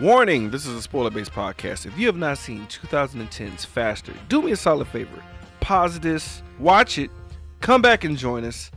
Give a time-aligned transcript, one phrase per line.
[0.00, 1.86] Warning, this is a spoiler based podcast.
[1.86, 5.22] If you have not seen 2010's Faster, do me a solid favor.
[5.60, 7.12] Pause this, watch it,
[7.60, 8.72] come back and join us,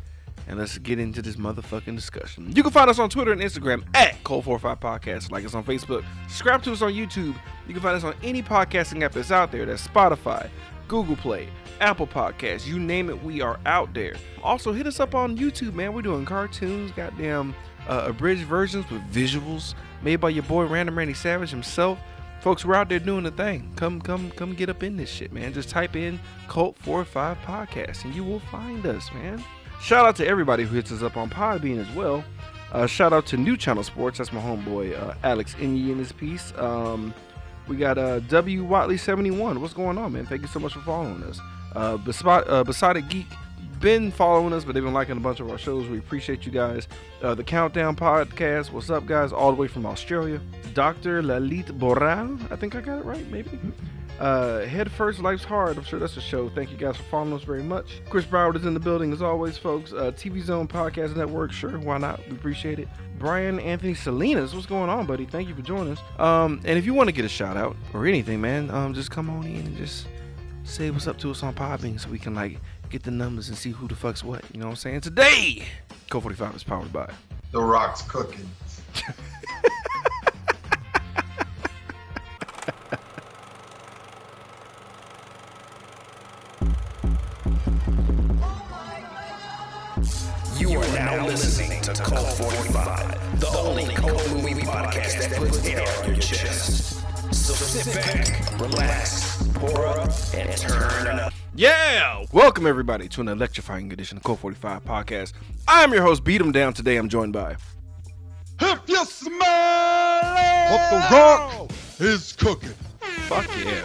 [0.47, 2.55] and let's get into this motherfucking discussion.
[2.55, 5.31] You can find us on Twitter and Instagram at Cult45 Podcast.
[5.31, 7.34] Like us on Facebook, subscribe to us on YouTube.
[7.68, 9.65] You can find us on any podcasting app that's out there.
[9.65, 10.47] That's Spotify,
[10.88, 11.49] Google Play,
[11.81, 14.13] Apple Podcasts, you name it, we are out there.
[14.43, 15.93] Also, hit us up on YouTube, man.
[15.93, 17.55] We're doing cartoons, goddamn
[17.88, 21.99] uh, abridged versions with visuals made by your boy Random Randy Savage himself.
[22.41, 23.71] Folks, we're out there doing the thing.
[23.75, 25.54] Come, come, come get up in this shit, man.
[25.54, 29.43] Just type in Cult 45 Podcast and you will find us, man.
[29.81, 32.23] Shout out to everybody who hits us up on Podbean as well.
[32.72, 34.17] Uh, shout out to New Channel Sports.
[34.17, 36.53] That's my homeboy uh, Alex Inye in this piece.
[36.58, 37.14] Um,
[37.67, 39.61] we got uh, W Watley 71.
[39.61, 40.25] What's going on, man?
[40.25, 41.39] Thank you so much for following us.
[41.75, 43.28] Uh, Beside, uh, Geek
[43.80, 45.88] been following us, but they've been liking a bunch of our shows.
[45.88, 46.88] We appreciate you guys.
[47.22, 48.72] Uh, the Countdown Podcast.
[48.72, 49.31] What's up, guys?
[49.31, 50.41] All the way from Australia.
[50.73, 51.22] Dr.
[51.22, 52.52] Lalit Boral.
[52.52, 53.59] I think I got it right, maybe.
[54.19, 55.78] Uh, Head First, Life's Hard.
[55.78, 56.50] I'm sure that's a show.
[56.50, 58.02] Thank you guys for following us very much.
[58.09, 59.94] Chris Broward is in the building as always, folks.
[59.94, 61.52] Uh, TV Zone Podcast Network.
[61.52, 62.19] Sure, why not?
[62.28, 62.88] We appreciate it.
[63.19, 65.25] Brian Anthony Salinas, what's going on, buddy?
[65.25, 66.00] Thank you for joining us.
[66.19, 69.12] Um, and if you want to get a shout out or anything, man, um, just
[69.12, 70.08] come on in and just
[70.64, 72.59] say what's up to us on Podbean so we can like
[72.90, 74.44] get the numbers and see who the fuck's what.
[74.54, 75.02] You know what I'm saying?
[75.02, 75.66] Today,
[76.10, 77.12] Cult 45 is powered by
[77.52, 78.48] The Rock's cooking.
[90.58, 95.86] You are now listening to Cult 45, the only cult movie podcast that puts air
[96.04, 97.04] on your chest.
[97.34, 101.34] So sit back, relax, pour up, and turn up.
[101.58, 102.23] Yeah!
[102.31, 105.33] Welcome everybody to an electrifying edition of Cult 45 podcast.
[105.67, 106.72] I'm your host, Beat 'em Down.
[106.72, 107.55] Today I'm joined by
[108.61, 112.75] If you smell it, what the rock is cooking.
[113.28, 113.83] Fuck yeah.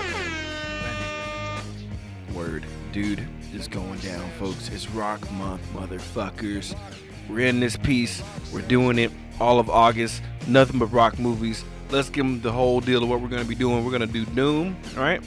[2.34, 2.66] Word.
[2.92, 4.68] Dude is going down, folks.
[4.68, 6.78] It's Rock Month, motherfuckers.
[7.26, 8.22] We're in this piece.
[8.52, 10.20] We're doing it all of August.
[10.46, 11.64] Nothing but rock movies.
[11.88, 13.82] Let's give them the whole deal of what we're going to be doing.
[13.82, 15.22] We're going to do Doom, all right?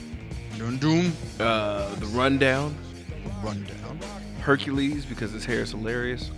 [0.58, 1.12] Doom Doom.
[1.38, 2.76] Uh, the Rundown,
[3.42, 4.00] Rundown.
[4.40, 6.30] Hercules, because his hair is hilarious.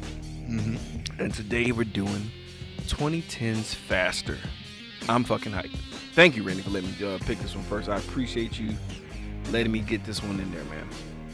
[0.48, 1.22] Mm-hmm.
[1.22, 2.30] And today we're doing
[2.86, 4.38] 2010's Faster.
[5.08, 5.76] I'm fucking hyped.
[6.14, 7.88] Thank you, Randy, for letting me uh, pick this one first.
[7.88, 8.74] I appreciate you
[9.52, 10.88] letting me get this one in there, man.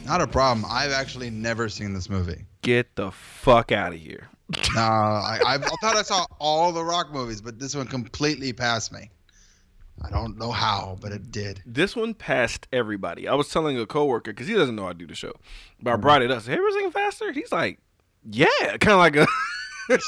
[0.05, 0.67] Not a problem.
[0.69, 2.45] I've actually never seen this movie.
[2.61, 4.29] Get the fuck out of here.
[4.75, 8.93] No, I, I thought I saw all the Rock movies, but this one completely passed
[8.93, 9.11] me.
[10.03, 11.63] I don't know how, but it did.
[11.65, 13.29] This one passed everybody.
[13.29, 15.33] I was telling a coworker because he doesn't know I do the show,
[15.81, 16.43] but I brought it up.
[16.45, 17.79] "Hey, we're singing faster." He's like,
[18.29, 18.47] "Yeah,"
[18.81, 19.27] kind of like a,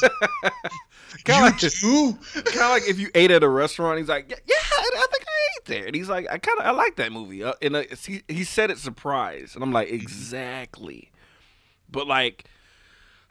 [1.25, 2.19] kind of like, too?
[2.35, 3.99] kind of like if you ate at a restaurant.
[3.99, 6.67] He's like, "Yeah, yeah I think I ate there," and he's like, "I kind of
[6.67, 9.91] I like that movie." Uh, and uh, he he said it surprised, and I'm like,
[9.91, 11.11] exactly.
[11.89, 12.45] But like,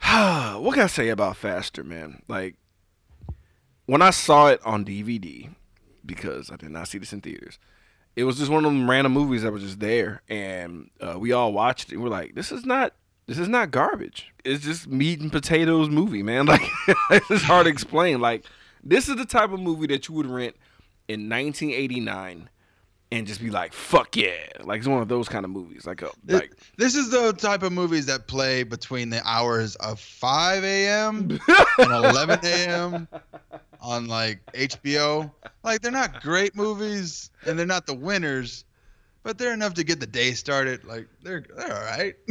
[0.00, 2.22] what can I say about Faster, man?
[2.28, 2.56] Like,
[3.84, 5.50] when I saw it on DVD,
[6.06, 7.58] because I did not see this in theaters.
[8.14, 11.32] It was just one of them random movies that was just there, and uh, we
[11.32, 11.98] all watched it.
[11.98, 12.94] We're like, "This is not,
[13.26, 14.32] this is not garbage.
[14.44, 16.46] It's just meat and potatoes movie, man.
[16.46, 16.62] Like,
[17.30, 18.20] it's hard to explain.
[18.20, 18.46] Like,
[18.82, 20.56] this is the type of movie that you would rent
[21.08, 22.48] in 1989
[23.12, 24.32] and just be like, "Fuck yeah!"
[24.64, 25.86] Like, it's one of those kind of movies.
[25.86, 29.76] Like, a, Th- like This is the type of movies that play between the hours
[29.76, 31.38] of 5 a.m.
[31.78, 33.08] and 11 a.m.
[33.80, 35.30] on like HBO.
[35.62, 38.64] Like they're not great movies and they're not the winners,
[39.22, 40.84] but they're enough to get the day started.
[40.84, 42.14] Like they're they're all right.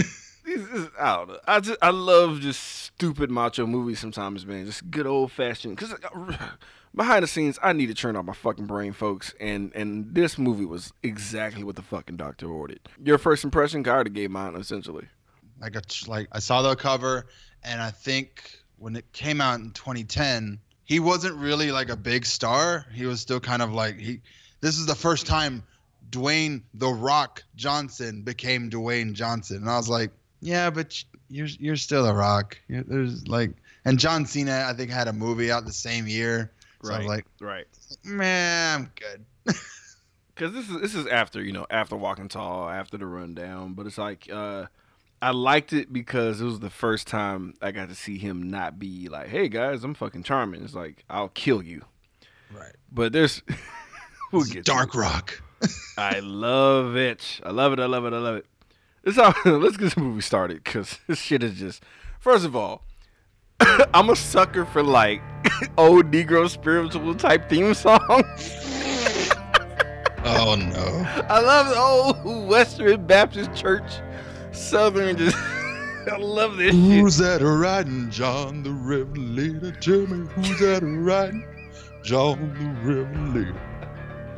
[0.46, 1.40] These is- I don't know.
[1.48, 4.66] I just I love just stupid macho movies sometimes, man.
[4.66, 5.78] Just good old fashioned.
[5.78, 6.48] Cause uh,
[6.96, 9.34] behind the scenes, I need to turn off my fucking brain, folks.
[9.40, 12.80] And and this movie was exactly what the fucking doctor ordered.
[13.04, 15.08] Your first impression, I already gave mine essentially.
[15.60, 17.26] like a, like I saw the cover
[17.64, 22.26] and I think when it came out in 2010, he wasn't really like a big
[22.26, 22.86] star.
[22.94, 24.22] He was still kind of like he.
[24.62, 25.64] This is the first time
[26.12, 31.76] Dwayne the Rock Johnson became Dwayne Johnson, and I was like, yeah, but you're you're
[31.76, 32.58] still a Rock.
[32.68, 33.52] You're, there's like,
[33.84, 36.52] and John Cena I think had a movie out the same year.
[36.84, 37.66] So I was like, right.
[38.04, 39.56] man, I'm good.
[40.36, 43.74] Because this is this is after you know after Walking Tall, after the rundown.
[43.74, 44.66] But it's like uh,
[45.22, 48.80] I liked it because it was the first time I got to see him not
[48.80, 51.86] be like, "Hey guys, I'm fucking charming." It's like I'll kill you.
[52.54, 52.76] Right.
[52.92, 53.42] But there's
[54.32, 54.96] we'll get Dark.
[54.96, 55.42] Rock.
[55.98, 57.40] I love it.
[57.44, 57.80] I love it.
[57.80, 58.14] I love it.
[58.14, 58.46] I love it.
[59.04, 61.84] This how let's get this movie started because this shit is just.
[62.20, 62.84] First of all,
[63.94, 65.22] I'm a sucker for like
[65.78, 68.24] old Negro spiritual type theme song.
[70.28, 71.06] Oh no.
[71.30, 73.84] I love the old Western Baptist Church,
[74.56, 75.18] Southern.
[75.18, 75.38] Just
[76.12, 77.02] I love this shit.
[77.02, 78.10] Who's that riding?
[78.10, 79.72] John the Revelator.
[79.72, 81.46] Tell me who's that riding?
[82.04, 83.60] John the Revelator.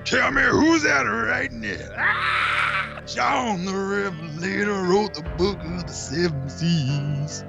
[0.06, 1.94] Tell me who's that riding there?
[1.98, 3.02] Ah!
[3.06, 7.44] John the Revelator wrote the book of the seven seas.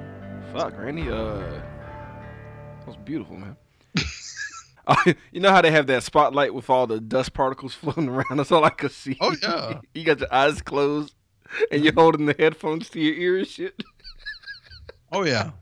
[0.52, 1.10] Fuck, Randy.
[1.10, 3.56] Uh, that was beautiful, man.
[5.32, 8.36] you know how they have that spotlight with all the dust particles floating around?
[8.36, 9.16] That's all I could see.
[9.20, 9.80] Oh, yeah.
[9.94, 11.14] you got your eyes closed
[11.70, 13.82] and you're holding the headphones to your ear and shit.
[15.10, 15.52] Oh yeah.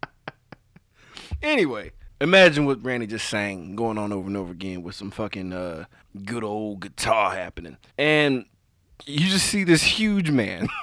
[1.43, 5.53] Anyway, imagine what Randy just sang going on over and over again with some fucking
[5.53, 5.85] uh,
[6.25, 7.77] good old guitar happening.
[7.99, 8.47] And
[9.05, 10.69] you just see this huge man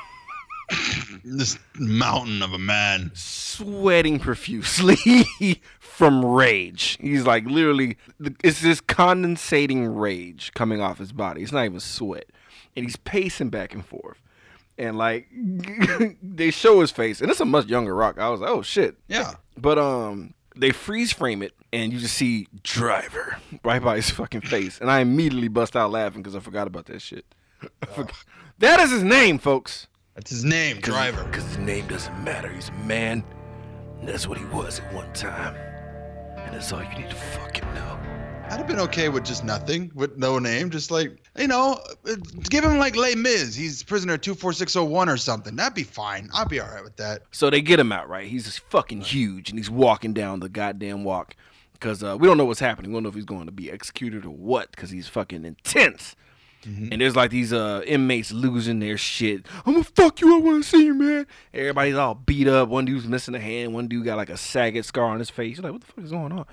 [1.24, 3.12] This mountain of a man.
[3.14, 4.98] sweating profusely
[5.80, 6.98] from rage.
[7.00, 7.98] He's like literally,
[8.44, 11.42] it's this condensating rage coming off his body.
[11.42, 12.26] It's not even sweat.
[12.76, 14.22] And he's pacing back and forth.
[14.78, 15.28] And like,
[16.22, 18.18] they show his face, and it's a much younger rock.
[18.18, 18.98] I was like, oh shit.
[19.08, 19.34] Yeah.
[19.58, 24.42] But um, they freeze frame it, and you just see driver right by his fucking
[24.42, 27.26] face, and I immediately bust out laughing because I forgot about that shit.
[28.60, 29.88] That is his name, folks.
[30.16, 31.24] That's his name, Driver.
[31.26, 32.50] Because his name doesn't matter.
[32.50, 33.24] He's a man.
[34.00, 35.56] And that's what he was at one time.
[36.38, 38.00] And that's all you need to fucking know.
[38.54, 42.16] I'd have been okay with just nothing, with no name, just like you know, uh,
[42.52, 43.56] give him like Les Mis.
[43.56, 45.56] He's prisoner two four six zero one or something.
[45.56, 46.30] That'd be fine.
[46.36, 47.24] I'd be all right with that.
[47.32, 48.28] So they get him out, right?
[48.28, 51.36] He's just fucking huge, and he's walking down the goddamn walk.
[51.74, 52.92] Because uh, we don't know what's happening.
[52.92, 56.16] We don't know if he's going to be executed or what, because he's fucking intense.
[56.66, 59.46] And there's like these uh, inmates losing their shit.
[59.66, 60.36] I'm gonna fuck you.
[60.36, 61.28] I want to see you, man.
[61.54, 62.70] Everybody's all beat up.
[62.70, 63.74] One dude's missing a hand.
[63.74, 65.58] One dude got like a sagged scar on his face.
[65.58, 66.46] You're like, what the fuck is going on?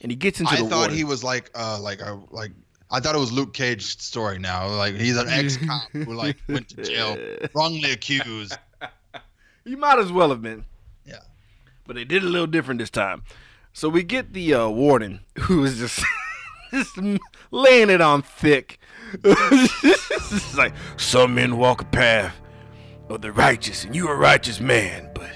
[0.00, 0.94] And he gets into I the thought water.
[0.94, 2.52] he was like uh like a like
[2.90, 4.68] I thought it was Luke Cage's story now.
[4.68, 7.16] Like he's an ex cop who like went to jail,
[7.54, 8.56] wrongly accused.
[9.64, 10.64] You might as well have been.
[11.04, 11.20] Yeah.
[11.86, 13.22] But they did a little different this time.
[13.74, 16.02] So we get the uh, warden who is just
[16.72, 16.96] just
[17.50, 18.77] laying it on thick.
[19.24, 22.40] It's like some men walk a path
[23.08, 25.30] of the righteous, and you a righteous man, but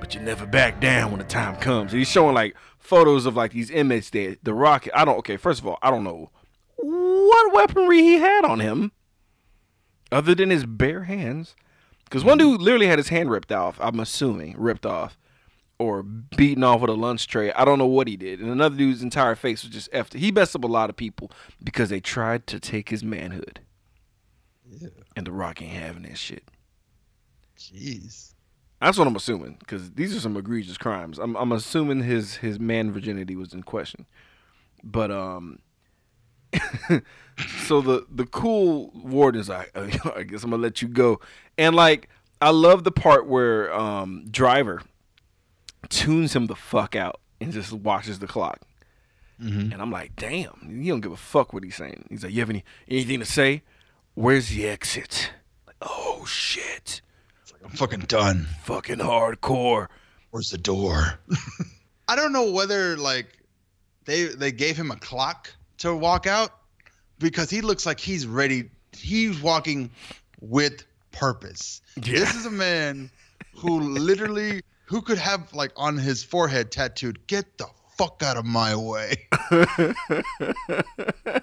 [0.00, 1.92] but you never back down when the time comes.
[1.92, 4.36] And he's showing like photos of like these inmates there.
[4.42, 4.92] The rocket.
[4.98, 5.18] I don't.
[5.18, 6.30] Okay, first of all, I don't know
[6.76, 8.92] what weaponry he had on him,
[10.10, 11.54] other than his bare hands.
[12.04, 13.78] Because one dude literally had his hand ripped off.
[13.80, 15.18] I'm assuming ripped off,
[15.78, 17.52] or beaten off with a lunch tray.
[17.52, 18.40] I don't know what he did.
[18.40, 20.14] And another dude's entire face was just effed.
[20.14, 21.30] He messed up a lot of people
[21.62, 23.60] because they tried to take his manhood.
[24.68, 24.88] Yeah.
[25.16, 26.44] And the Rock ain't having that shit.
[27.56, 28.34] Jeez.
[28.80, 31.18] That's what I'm assuming because these are some egregious crimes.
[31.18, 34.06] I'm I'm assuming his his man virginity was in question,
[34.84, 35.58] but um,
[37.66, 41.20] so the the cool warden is like, I guess I'm gonna let you go,
[41.56, 42.08] and like
[42.40, 44.82] I love the part where um driver
[45.88, 48.60] tunes him the fuck out and just watches the clock,
[49.40, 49.72] mm-hmm.
[49.72, 52.06] and I'm like, damn, he don't give a fuck what he's saying.
[52.10, 53.62] He's like, you have any anything to say?
[54.14, 55.30] Where's the exit?
[55.66, 57.00] Like, oh shit,
[57.52, 58.46] Like, I'm fucking done.
[58.64, 59.88] fucking hardcore.
[60.30, 61.18] Where's the door?
[62.08, 63.38] I don't know whether like
[64.04, 66.50] they they gave him a clock to walk out
[67.18, 68.70] because he looks like he's ready.
[68.92, 69.90] He's walking
[70.40, 71.82] with purpose.
[71.96, 72.20] Yeah.
[72.20, 73.10] This is a man
[73.54, 77.66] who literally who could have like on his forehead tattooed "Get the
[77.96, 79.28] fuck out of my way."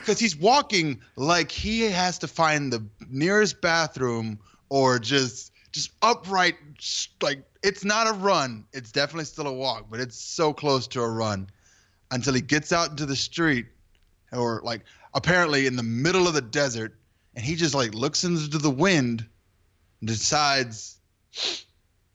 [0.00, 4.38] Because he's walking like he has to find the nearest bathroom
[4.68, 6.54] or just just upright
[7.20, 11.00] like it's not a run it's definitely still a walk but it's so close to
[11.00, 11.50] a run
[12.12, 13.66] until he gets out into the street
[14.32, 16.94] or like apparently in the middle of the desert
[17.34, 19.26] and he just like looks into the wind
[20.00, 20.98] and decides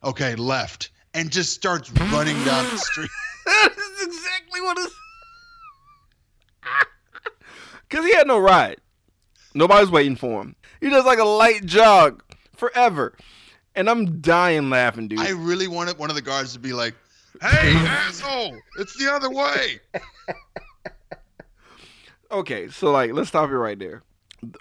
[0.04, 3.10] okay left and just starts running down the street
[3.46, 4.96] That is exactly what it's.
[7.90, 8.78] Because he had no ride.
[9.54, 10.56] Nobody's waiting for him.
[10.80, 12.24] He does like a light jog
[12.56, 13.18] forever.
[13.76, 15.20] And I'm dying laughing, dude.
[15.20, 16.96] i really wanted one of the guards to be like
[17.42, 19.80] hey asshole it's the other way
[22.32, 24.04] okay, so like, let's stop it right there.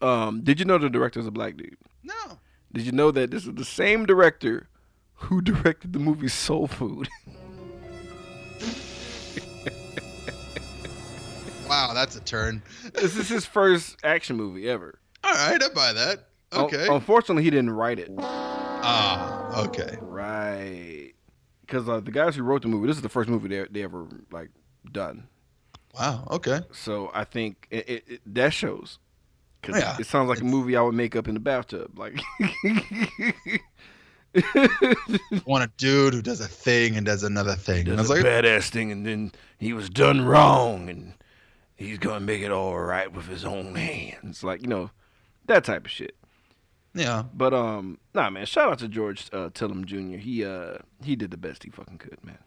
[0.03, 1.77] Um, did you know the director's a black dude?
[2.03, 2.39] no
[2.73, 4.69] Did you know that this is the same director
[5.21, 7.09] who directed the movie Soul Food?
[11.69, 12.63] wow that's a turn
[12.95, 14.99] this is his first action movie ever.
[15.23, 18.11] all right i buy that Un- okay unfortunately, he didn't write it.
[18.19, 21.13] ah okay Right.
[21.61, 23.85] Because uh, the guys who wrote the movie, this is the first movie they, they
[23.85, 24.51] ever like
[24.91, 25.29] done.
[25.97, 26.27] Wow.
[26.33, 26.59] Okay.
[26.73, 28.99] So I think it, it, it, that shows.
[29.63, 29.97] Cause Yeah.
[30.01, 31.97] it sounds like a movie I would make up in the bathtub.
[31.97, 32.19] Like,
[35.47, 37.89] Want a dude who does a thing and does another thing.
[37.89, 41.15] And I does was a like, badass thing, and then he was done wrong, and
[41.75, 44.45] he's gonna make it all right with his own hands.
[44.45, 44.91] Like you know,
[45.47, 46.17] that type of shit.
[46.95, 47.25] yeah.
[47.35, 48.47] But um, nah, man.
[48.47, 50.19] Shout out to George uh, Tillman Jr.
[50.19, 52.39] He uh he did the best he fucking could, man.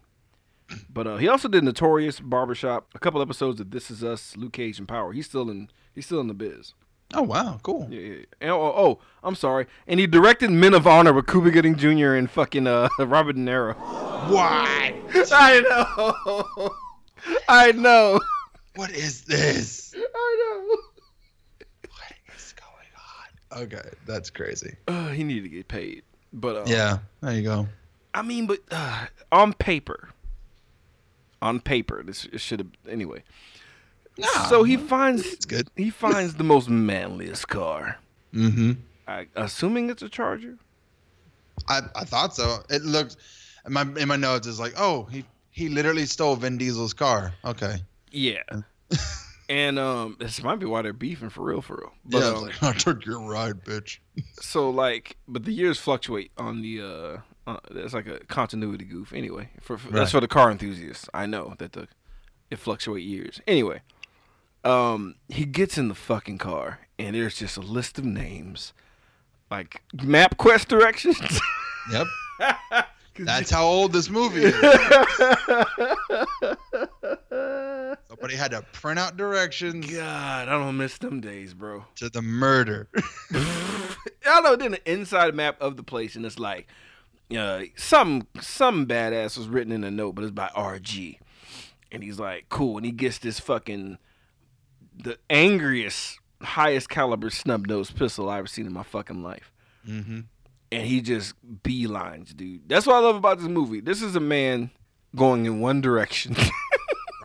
[0.90, 4.54] But uh, he also did Notorious Barbershop, a couple episodes of This Is Us, Luke
[4.54, 5.12] Cage, and Power.
[5.12, 6.74] He's still in he's still in the biz.
[7.14, 7.60] Oh wow.
[7.64, 7.88] Cool.
[7.90, 8.52] Yeah, yeah.
[8.52, 9.68] Oh, oh, I'm sorry.
[9.88, 12.14] And he directed Men of Honor with Cuba Gooding Jr.
[12.16, 13.76] and fucking uh Robert De Niro.
[14.30, 15.32] What?
[15.32, 16.76] I know.
[17.50, 18.20] I know.
[18.76, 19.94] What is this?
[19.96, 20.78] I know.
[21.90, 23.64] What is going on?
[23.64, 24.76] Okay, that's crazy.
[24.88, 26.02] Uh, he needed to get paid.
[26.34, 26.98] But uh, Yeah.
[27.22, 27.68] There you go.
[28.16, 30.10] I mean, but uh, on paper,
[31.42, 33.24] on paper, this should have anyway.
[34.18, 35.70] Nah, so he finds it's good.
[35.76, 37.98] he finds the most manliest car.
[38.34, 38.74] Mm-hmm.
[39.08, 40.58] I, assuming it's a Charger.
[41.68, 42.64] I, I thought so.
[42.70, 43.18] It looked
[43.66, 47.34] in my in my notes is like, oh, he he literally stole Vin Diesel's car.
[47.46, 47.78] Okay.
[48.12, 48.44] Yeah.
[49.50, 51.92] and um, this might be why they're beefing for real, for real.
[52.06, 54.00] But, yeah, um, like, I took your ride, bitch.
[54.42, 59.14] so like, but the years fluctuate on the uh, uh there's like a continuity goof.
[59.14, 60.00] Anyway, for, for Right.
[60.00, 61.10] that's for the car enthusiasts.
[61.14, 61.88] I know that the
[62.50, 63.42] it fluctuate years.
[63.48, 63.82] Anyway,
[64.64, 68.74] um, he gets in the fucking car and there's just a list of names,
[69.50, 71.40] like MapQuest directions.
[71.92, 72.08] Yep.
[73.20, 74.54] That's how old this movie is.
[78.08, 81.86] Somebody had to print out directions God, I don't miss them days, bro.
[81.96, 82.88] to the murder.
[84.26, 84.56] I know.
[84.56, 86.68] Then the inside map of the place, and it's like,
[87.38, 91.20] uh, some some badass was written in a note, but it's by RG,
[91.92, 94.00] and he's like, cool, and he gets this fucking
[94.98, 99.52] the angriest, highest caliber snub nosed pistol I ever seen in my fucking life,
[99.88, 100.22] mm-hmm.
[100.72, 101.34] and he just
[101.64, 102.68] beelines, dude.
[102.68, 103.80] That's what I love about this movie.
[103.82, 104.70] This is a man
[105.16, 106.36] going in one direction.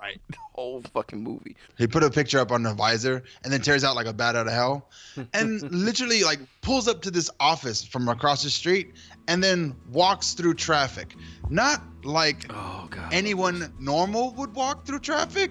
[0.01, 0.21] Right.
[0.31, 1.55] the whole fucking movie.
[1.77, 4.37] He put a picture up on the visor and then tears out like a bat
[4.37, 4.89] out of hell,
[5.35, 8.95] and literally like pulls up to this office from across the street
[9.27, 11.15] and then walks through traffic.
[11.51, 13.13] Not like Oh god.
[13.13, 15.51] anyone normal would walk through traffic.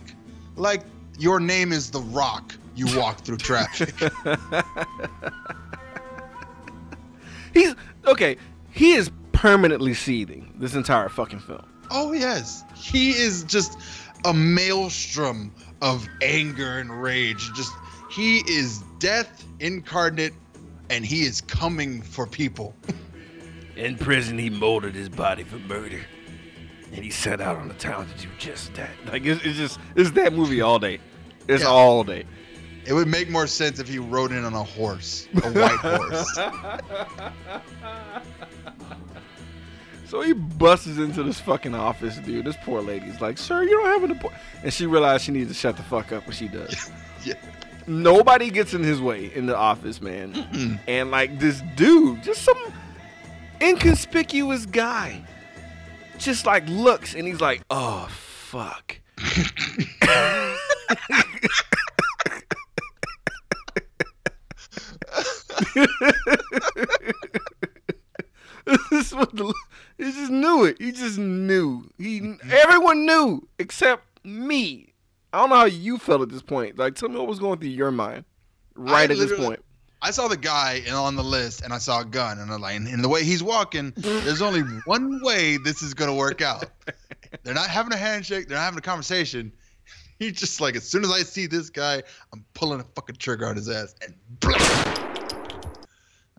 [0.55, 0.81] Like
[1.17, 2.55] your name is The Rock.
[2.75, 3.93] You walk through traffic.
[7.53, 8.37] He's okay.
[8.71, 11.65] He is permanently seething this entire fucking film.
[11.91, 13.77] oh yes, he is just
[14.25, 17.51] a maelstrom of anger and rage.
[17.53, 17.73] Just
[18.11, 20.33] he is death incarnate,
[20.89, 22.75] and he is coming for people.
[23.75, 26.01] In prison, he molded his body for murder,
[26.91, 28.89] and he set out on the town to do just that.
[29.07, 30.99] Like it's, it's just it's that movie all day.
[31.47, 31.69] It's Yeah.
[31.69, 32.25] all day.
[32.85, 36.39] It would make more sense if he rode in on a horse, a white horse.
[40.09, 42.45] So he busts into this fucking office, dude.
[42.45, 45.49] This poor lady's like, "Sir, you don't have an appointment," and she realized she needs
[45.49, 46.89] to shut the fuck up, but she does.
[47.25, 47.33] Yeah.
[47.87, 50.79] Nobody gets in his way in the office, man.
[50.87, 52.57] And like this dude, just some
[53.59, 55.25] inconspicuous guy,
[56.19, 58.97] just like looks, and he's like, "Oh fuck."
[68.91, 69.53] this is what the,
[69.97, 70.77] he just knew it.
[70.79, 71.89] He just knew.
[71.97, 74.93] He everyone knew except me.
[75.33, 76.77] I don't know how you felt at this point.
[76.77, 78.25] Like, tell me what was going through your mind
[78.75, 79.59] right I at this point.
[80.01, 82.75] I saw the guy on the list, and I saw a gun, and I'm like,
[82.75, 86.65] and the way he's walking, there's only one way this is gonna work out.
[87.43, 88.47] They're not having a handshake.
[88.47, 89.51] They're not having a conversation.
[90.19, 93.47] He's just like, as soon as I see this guy, I'm pulling a fucking trigger
[93.47, 94.15] on his ass, and.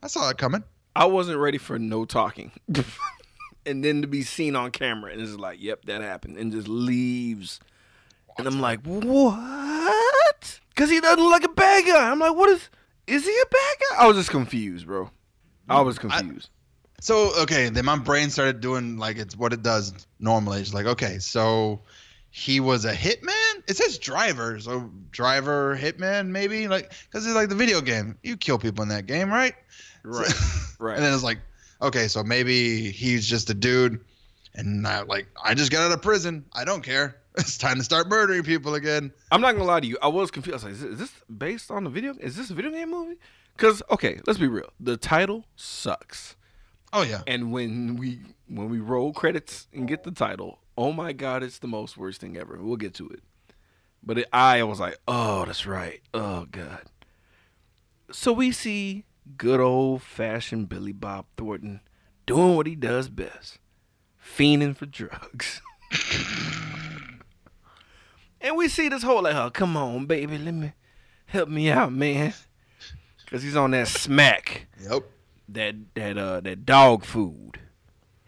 [0.03, 0.63] I saw it coming.
[0.95, 2.53] I wasn't ready for no talking.
[3.67, 6.37] and then to be seen on camera and it's like, yep, that happened.
[6.39, 7.61] And just leaves.
[8.37, 10.61] And I'm like, what?
[10.71, 12.11] Because he doesn't look like a bad guy.
[12.11, 12.69] I'm like, what is,
[13.07, 14.05] is he a bad guy?
[14.05, 15.11] I was just confused, bro.
[15.69, 16.51] I was confused.
[17.01, 20.61] So okay, then my brain started doing like it's what it does normally.
[20.61, 21.83] It's like okay, so
[22.31, 23.63] he was a hitman.
[23.67, 28.17] It says driver, so driver hitman maybe like because it's like the video game.
[28.23, 29.55] You kill people in that game, right?
[30.05, 30.33] right,
[30.79, 30.97] right.
[30.97, 31.39] And then it's like
[31.81, 34.05] okay, so maybe he's just a dude,
[34.55, 36.45] and I, like I just got out of prison.
[36.53, 37.17] I don't care.
[37.39, 39.13] It's time to start murdering people again.
[39.31, 39.97] I'm not gonna lie to you.
[40.03, 40.65] I was confused.
[40.65, 42.17] I was like, is this based on the video?
[42.19, 43.15] Is this a video game movie?
[43.57, 44.73] Because okay, let's be real.
[44.81, 46.35] The title sucks.
[46.93, 48.19] Oh yeah, And when we
[48.49, 52.21] when we roll credits and get the title, Oh my god, it's the most worst
[52.21, 52.57] thing ever.
[52.63, 53.25] We'll get to it.
[54.01, 56.01] But it, I was like, oh, that's right.
[56.15, 56.83] Oh god.
[58.13, 59.05] So we see
[59.37, 61.81] good old fashioned Billy Bob Thornton
[62.27, 63.59] doing what he does best,
[64.25, 65.61] fiending for drugs.
[68.41, 70.75] and we see this whole like, oh, come on, baby, let me
[71.27, 72.35] help me out, man,
[73.25, 75.03] because he's on that smack Yep.
[75.49, 77.59] that that uh that dog food,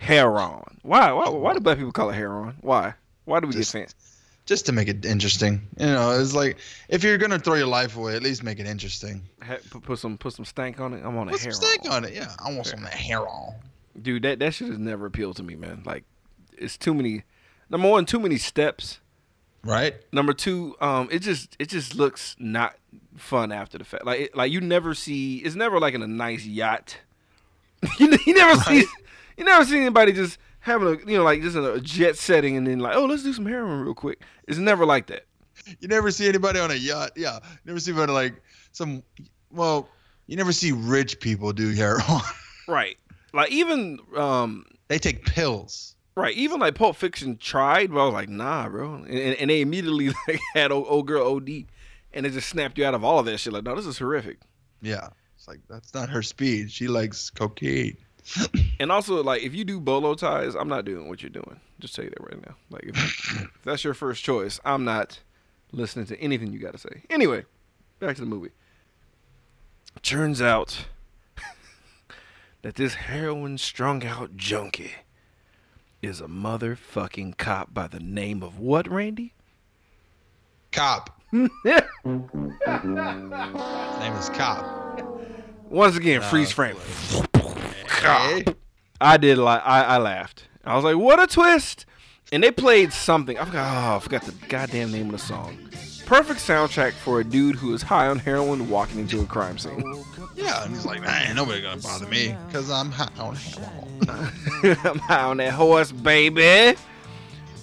[0.01, 0.79] heroin.
[0.83, 2.57] Why why why do black people call it heroin?
[2.61, 2.95] Why
[3.27, 3.95] why do we Just- get fancy?
[4.47, 5.61] Just to make it interesting.
[5.79, 6.57] You know, it's like
[6.89, 9.23] if you're gonna throw your life away, at least make it interesting.
[9.43, 11.05] Ha- put, put some put some stank on it.
[11.05, 11.63] I'm on a Put some heroin.
[11.81, 12.15] steak on it.
[12.15, 13.55] Yeah, I want some of that hair on.
[14.01, 15.83] Dude, that that shit has never appealed to me, man.
[15.85, 16.03] Like,
[16.59, 17.23] it's too many.
[17.69, 18.99] Number one, too many steps.
[19.63, 19.95] Right?
[20.11, 22.75] Number two, um, it just it just looks not
[23.17, 24.05] fun after the fact.
[24.05, 25.37] Like it, like you never see.
[25.37, 26.97] It's never like in a nice yacht.
[28.01, 28.85] you, you never see.
[29.41, 32.67] You never see anybody just having a you know like just a jet setting and
[32.67, 34.21] then like oh let's do some heroin real quick.
[34.47, 35.25] It's never like that.
[35.81, 37.13] You never see anybody on a yacht.
[37.17, 37.37] Yeah.
[37.43, 38.43] You never see anybody like
[38.73, 39.03] some.
[39.51, 39.89] Well,
[40.27, 42.21] you never see rich people do heroin.
[42.69, 42.99] Right.
[43.33, 45.97] Like even um they take pills.
[46.15, 49.51] right even like Pulp Fiction tried, but I was like nah, bro, and, and, and
[49.51, 51.65] they immediately like had old, old girl OD,
[52.13, 53.55] and it just snapped you out of all of that shit.
[53.55, 54.39] Like no, this is horrific.
[54.83, 55.09] Yeah.
[55.37, 56.71] It's like that's not her speed.
[56.71, 57.97] She likes cocaine.
[58.79, 61.61] And also, like, if you do bolo ties, I'm not doing what you're doing.
[61.81, 62.55] Just tell you that right now.
[62.71, 65.21] Like, if, if that's your first choice, I'm not
[65.73, 67.03] listening to anything you got to say.
[67.11, 67.45] Anyway,
[67.99, 68.51] back to the movie.
[70.03, 70.87] Turns out
[72.63, 74.93] that this heroin strung out junkie
[76.03, 79.35] is a motherfucking cop by the name of what, Randy?
[80.73, 81.21] Cop.
[81.33, 81.51] His
[82.05, 82.23] name
[84.15, 84.91] is Cop.
[85.69, 86.77] Once again, freeze frame.
[88.01, 88.45] Hey.
[89.01, 90.49] I did like I, I laughed.
[90.65, 91.87] I was like, what a twist!
[92.33, 93.39] And they played something.
[93.39, 93.93] I forgot.
[93.93, 95.57] Oh, I forgot the goddamn name of the song.
[96.07, 100.05] Perfect soundtrack for a dude who is high on heroin walking into a crime scene.
[100.35, 104.01] Yeah, and he's like, man, nobody gonna bother me because I'm high on heroin.
[104.85, 106.77] I'm high on that horse, baby.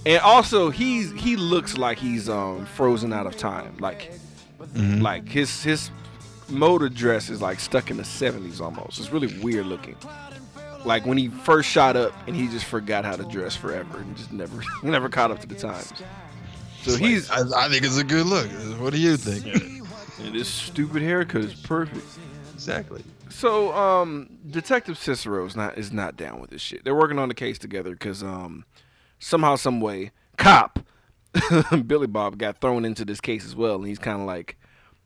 [0.05, 3.75] And also, he's he looks like he's um frozen out of time.
[3.79, 4.11] Like,
[4.75, 5.91] like his his
[6.49, 8.99] motor dress is like stuck in the 70s almost.
[8.99, 9.95] It's really weird looking.
[10.87, 14.15] Like when he first shot up and he just forgot how to dress forever and
[14.15, 15.93] just never never caught up to the times.
[16.81, 18.47] So he's I, I think it's a good look.
[18.79, 19.83] What do you think?
[20.19, 22.05] and this stupid haircut is perfect.
[22.53, 23.03] exactly.
[23.29, 26.83] So, um, Detective Cicero is not is not down with this shit.
[26.83, 28.65] They're working on the case together because um,
[29.19, 30.79] somehow, some way, cop
[31.85, 34.57] Billy Bob got thrown into this case as well, and he's kind of like,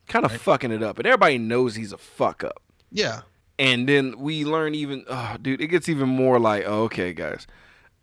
[0.08, 2.62] kind of fucking it up, and everybody knows he's a fuck up.
[2.90, 3.22] Yeah.
[3.58, 7.46] And then we learn even, oh, dude, it gets even more like, oh, okay, guys,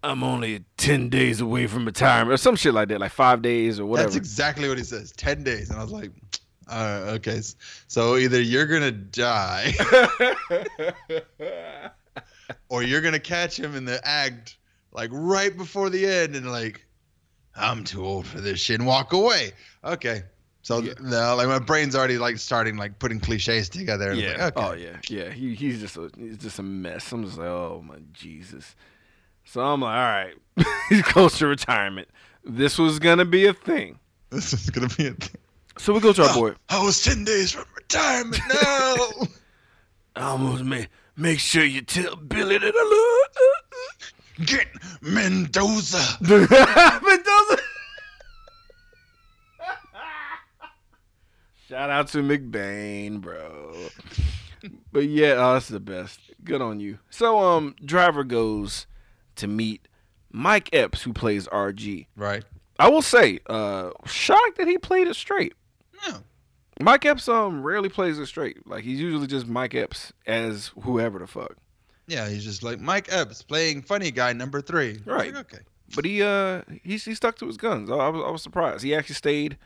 [0.04, 3.80] I'm only ten days away from retirement or some shit like that, like five days
[3.80, 4.08] or whatever.
[4.08, 5.12] That's exactly what he says.
[5.12, 6.12] Ten days, and I was like,
[6.70, 7.42] uh, okay.
[7.88, 9.74] So either you're gonna die,
[12.70, 14.58] or you're gonna catch him in the act,
[14.94, 16.86] like right before the end, and like,
[17.56, 19.52] I'm too old for this shit, and walk away.
[19.84, 20.24] Okay.
[20.62, 20.94] So Yeah.
[21.02, 24.14] now, like my brain's already like starting like putting cliches together.
[24.14, 24.46] Yeah.
[24.46, 24.68] like, okay.
[24.68, 24.98] Oh yeah.
[25.10, 25.32] Yeah.
[25.32, 27.12] He he's just a he's just a mess.
[27.12, 28.76] I'm just like, oh my Jesus.
[29.46, 30.36] So I'm like, all right,
[30.90, 32.08] he's close to retirement.
[32.44, 34.00] This was gonna be a thing.
[34.30, 35.42] This is gonna be a thing.
[35.78, 36.54] So we go to our oh, boy.
[36.70, 38.42] I was ten days from retirement.
[38.50, 39.08] No.
[40.16, 43.30] I almost make make sure you tell Billy that I love.
[43.36, 44.46] Uh, uh.
[44.46, 44.68] Get
[45.02, 46.18] Mendoza.
[46.22, 47.59] Mendoza.
[51.70, 53.76] Shout out to McBain, bro.
[54.92, 56.20] But yeah, oh, that's the best.
[56.44, 56.98] Good on you.
[57.12, 58.88] So um driver goes
[59.36, 59.88] to meet
[60.32, 62.08] Mike Epps, who plays RG.
[62.16, 62.44] Right.
[62.80, 65.54] I will say, uh shocked that he played it straight.
[66.08, 66.18] Yeah.
[66.80, 68.66] Mike Epps um rarely plays it straight.
[68.66, 71.56] Like he's usually just Mike Epps as whoever the fuck.
[72.08, 75.02] Yeah, he's just like Mike Epps playing funny guy number three.
[75.06, 75.36] Right.
[75.36, 75.64] like, okay.
[75.96, 77.92] But he uh he he stuck to his guns.
[77.92, 78.84] I, I was I was surprised.
[78.84, 79.60] He actually stayed.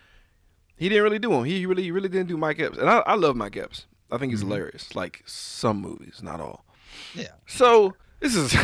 [0.78, 1.44] He didn't really do him.
[1.44, 3.86] He really he really didn't do Mike Epps, and I, I love Mike Epps.
[4.12, 4.52] I think he's mm-hmm.
[4.52, 4.96] hilarious.
[4.96, 6.66] Like some movies, not all.
[7.16, 7.32] Yeah.
[7.48, 8.54] So this is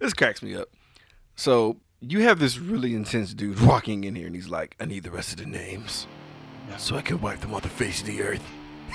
[0.00, 0.68] this cracks me up.
[1.36, 5.04] So you have this really intense dude walking in here, and he's like, "I need
[5.04, 6.06] the rest of the names,
[6.78, 8.42] so I can wipe them off the face of the earth."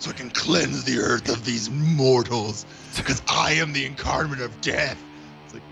[0.00, 2.64] So I can cleanse the earth of these mortals,
[2.96, 4.96] because I am the incarnate of death.
[5.44, 5.62] It's like,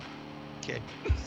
[0.65, 0.83] okay.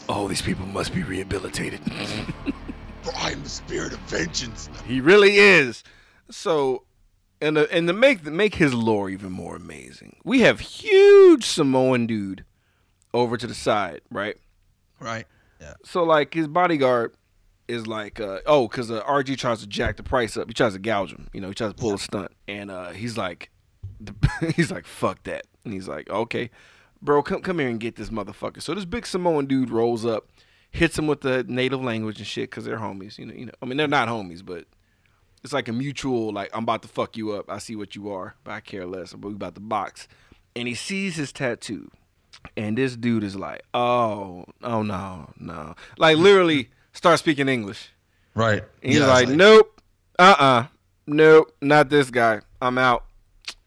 [0.10, 1.80] All these people must be rehabilitated.
[3.02, 4.70] For I am the spirit of vengeance.
[4.86, 5.84] He really is.
[6.30, 6.84] So,
[7.42, 12.08] and to, and to make make his lore even more amazing, we have huge Samoan
[12.08, 12.44] dude
[13.14, 14.38] over to the side, right?
[15.00, 15.26] Right.
[15.60, 15.74] Yeah.
[15.84, 17.16] So like his bodyguard
[17.68, 20.48] is like, uh, oh, because uh, RG tries to jack the price up.
[20.48, 21.30] He tries to gouge him.
[21.34, 23.50] You know, he tries to pull a stunt, and uh, he's like,
[24.56, 26.50] he's like, fuck that, and he's like, okay,
[27.02, 28.62] bro, come come here and get this motherfucker.
[28.62, 30.28] So this big Samoan dude rolls up,
[30.72, 33.18] hits him with the native language and shit, because they're homies.
[33.18, 33.54] You know, you know.
[33.62, 34.66] I mean, they're not homies, but
[35.44, 37.50] it's like a mutual, like I'm about to fuck you up.
[37.50, 39.14] I see what you are, but I care less.
[39.14, 40.08] But we about to box,
[40.56, 41.90] and he sees his tattoo.
[42.56, 45.76] And this dude is like, oh, oh no, no.
[45.98, 47.90] Like literally start speaking English.
[48.34, 48.64] Right.
[48.82, 49.82] And he's Yeah, like, it's nope,
[50.18, 50.68] uh uh
[51.06, 52.40] nope, not this guy.
[52.62, 53.04] I'm out.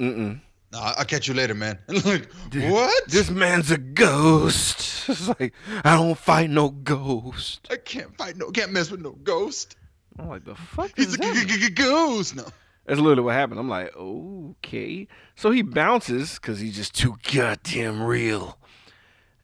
[0.00, 0.40] Mm-mm.
[0.72, 1.78] "Nah, I'll catch you later, man.
[1.88, 3.08] like, what?
[3.08, 4.88] This man's a ghost.
[5.08, 5.52] It's like,
[5.84, 7.66] I don't fight no ghost.
[7.72, 9.74] I can't fight no, can't mess with no ghost.
[10.16, 11.34] I'm like, the fuck He's is a that?
[11.34, 12.36] g- g- g- ghost.
[12.36, 12.44] No.
[12.86, 13.58] That's literally what happened.
[13.58, 15.08] I'm like, okay.
[15.34, 18.58] So he bounces because he's just too goddamn real.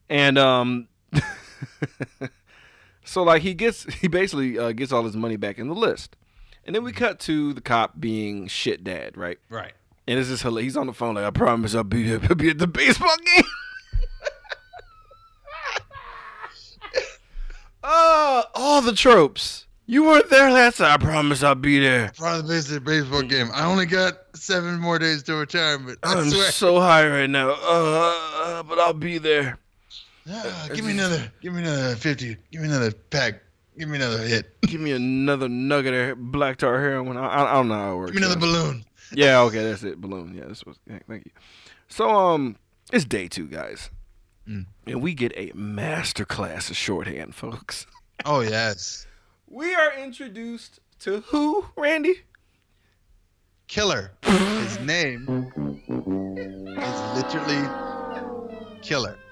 [0.09, 0.87] And um,
[3.05, 6.17] so like he gets he basically uh, gets all his money back in the list,
[6.65, 9.39] and then we cut to the cop being shit dad, right?
[9.49, 9.73] Right.
[10.09, 10.73] And it's just hilarious.
[10.73, 12.15] He's on the phone like, I promise I'll be.
[12.15, 13.45] I'll be at the baseball game.
[17.85, 19.67] uh, all the tropes.
[19.85, 20.95] You weren't there last time.
[20.95, 22.11] I promise I'll be there.
[22.15, 23.51] Front of the baseball game.
[23.53, 25.99] I only got seven more days to retirement.
[26.03, 26.53] I I'm swear.
[26.53, 27.51] so high right now.
[27.51, 29.59] Uh, uh, but I'll be there.
[30.31, 31.31] Ah, give me another.
[31.43, 32.37] Give me another fifty.
[32.51, 33.43] Give me another pack.
[33.79, 34.61] Give me another hit.
[34.63, 37.17] Give me another nugget of black tar heroin.
[37.17, 38.13] I, I, I don't know how it works.
[38.13, 38.53] Give me another yeah.
[38.53, 38.85] balloon.
[39.13, 40.01] Yeah, okay, that's it.
[40.01, 40.35] Balloon.
[40.35, 40.79] Yeah, this was.
[40.87, 41.33] Yeah, thank you.
[41.89, 42.57] So, um,
[42.93, 43.91] it's day two, guys,
[44.49, 44.67] Mm.
[44.87, 47.87] and we get a master class of shorthand, folks.
[48.25, 49.07] Oh yes.
[49.47, 52.23] We are introduced to who, Randy?
[53.67, 54.13] Killer.
[54.23, 55.51] His name
[56.79, 57.69] is literally
[58.83, 59.19] Killer.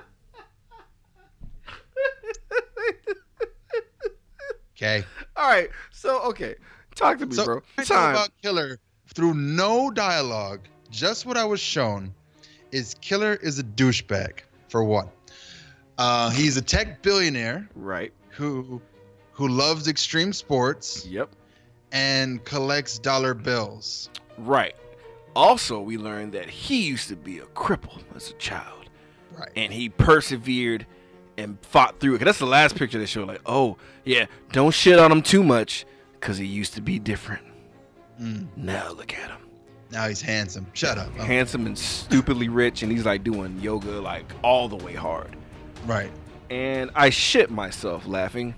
[4.76, 5.04] Okay.
[5.36, 5.70] All right.
[5.90, 6.54] So, okay,
[6.94, 7.60] talk to me, So bro.
[7.84, 8.10] Time.
[8.14, 8.78] about Killer
[9.14, 10.60] through no dialogue.
[10.90, 12.14] Just what I was shown
[12.72, 15.08] is Killer is a douchebag for one.
[15.98, 18.12] Uh, he's a tech billionaire right.
[18.30, 18.80] who
[19.32, 21.30] who loves extreme sports Yep.
[21.92, 24.08] and collects dollar bills.
[24.38, 24.74] Right.
[25.34, 28.72] Also, we learned that he used to be a cripple as a child.
[29.38, 29.50] Right.
[29.54, 30.86] and he persevered
[31.36, 32.18] and fought through it.
[32.20, 33.24] 'Cause that's the last picture they show.
[33.24, 35.84] Like, oh yeah, don't shit on him too much,
[36.20, 37.44] cause he used to be different.
[38.20, 38.46] Mm.
[38.56, 39.38] Now look at him,
[39.90, 40.66] Now he's handsome.
[40.72, 41.10] Shut up.
[41.18, 45.36] Oh, handsome and stupidly rich, and he's like doing yoga like all the way hard.
[45.86, 46.10] right.
[46.48, 48.54] And I shit myself laughing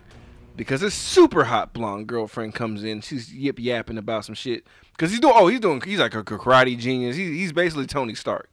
[0.57, 3.01] because his super hot blonde girlfriend comes in.
[3.01, 4.67] She's yip yapping about some shit.
[4.99, 7.17] Cause he's doing, oh, he's doing, he's like a karate genius.
[7.17, 8.51] He, he's basically Tony Stark.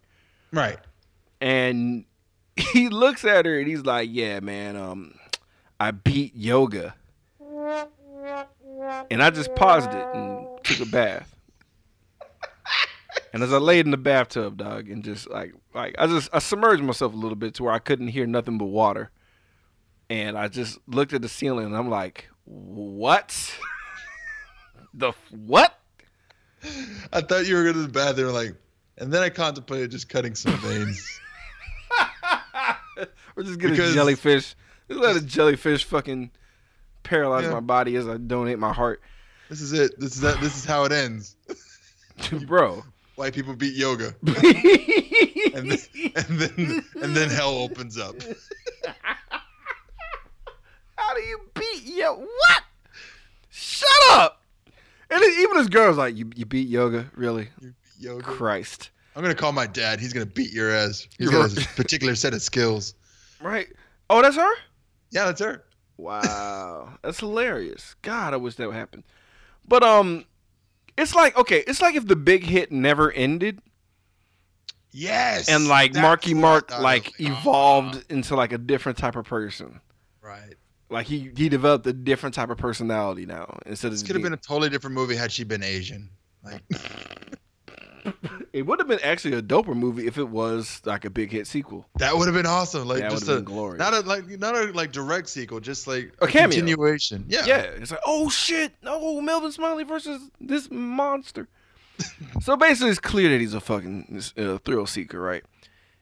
[0.53, 0.77] Right.
[1.41, 2.05] and
[2.55, 5.15] he looks at her and he's like, "Yeah, man, um,
[5.79, 6.95] I beat yoga."
[9.11, 11.31] And I just paused it and took a bath.
[13.33, 16.39] And as I laid in the bathtub, dog, and just like like I just I
[16.39, 19.11] submerged myself a little bit to where I couldn't hear nothing but water.
[20.09, 23.57] And I just looked at the ceiling and I'm like, "What?
[24.93, 25.77] the f- what?"
[27.11, 28.55] I thought you were going to the bathroom like,
[28.97, 31.19] and then I contemplated just cutting some veins.
[33.35, 34.55] We're just gonna Because- jellyfish.
[34.87, 36.31] Just let a jellyfish fucking
[37.03, 37.51] paralyze Yeah.
[37.53, 39.01] my body as I donate my heart,
[39.49, 39.99] this is it.
[39.99, 40.39] This is that.
[40.41, 41.35] This is how it ends.
[42.47, 42.83] bro.
[43.15, 44.35] White people beat yoga, and
[45.71, 45.79] then
[46.15, 48.15] and then, and then hell opens up.
[50.97, 52.15] How do you beat yo?
[52.15, 52.63] What?
[53.49, 54.41] Shut up!
[55.09, 57.47] And even this girl's like, "You you beat yoga, really?
[57.61, 58.23] You beat yoga.
[58.23, 60.01] Christ, I'm gonna call my dad.
[60.01, 61.07] He's gonna beat your ass.
[61.17, 62.95] He's got a particular set of skills.
[63.39, 63.67] right?
[64.09, 64.53] Oh, that's her.
[65.11, 65.63] Yeah, that's her.
[65.95, 67.95] Wow, that's hilarious.
[68.01, 69.05] God, I wish that would happen.
[69.67, 70.25] But um,
[70.97, 73.61] it's like okay, it's like if the big hit never ended.
[74.97, 75.49] Yes.
[75.49, 77.27] and like Marky Mark like was.
[77.27, 79.81] evolved into like a different type of person.
[80.21, 80.55] Right.
[80.89, 84.23] Like he he developed a different type of personality now instead of This could have
[84.23, 86.09] been a totally different movie had she been Asian.
[86.43, 86.61] Like,
[88.53, 91.45] It would have been actually a doper movie if it was like a big hit
[91.45, 91.85] sequel.
[91.97, 92.87] that would have been awesome.
[92.87, 93.79] Like that would just have a been glorious.
[93.79, 96.55] not a like not a like direct sequel, just like A cameo.
[96.55, 97.25] continuation.
[97.27, 97.43] Yeah.
[97.45, 101.49] yeah, it's like oh shit, no Melvin Smiley versus this monster.
[102.41, 105.43] so basically, it's clear that he's a fucking uh, thrill seeker, right?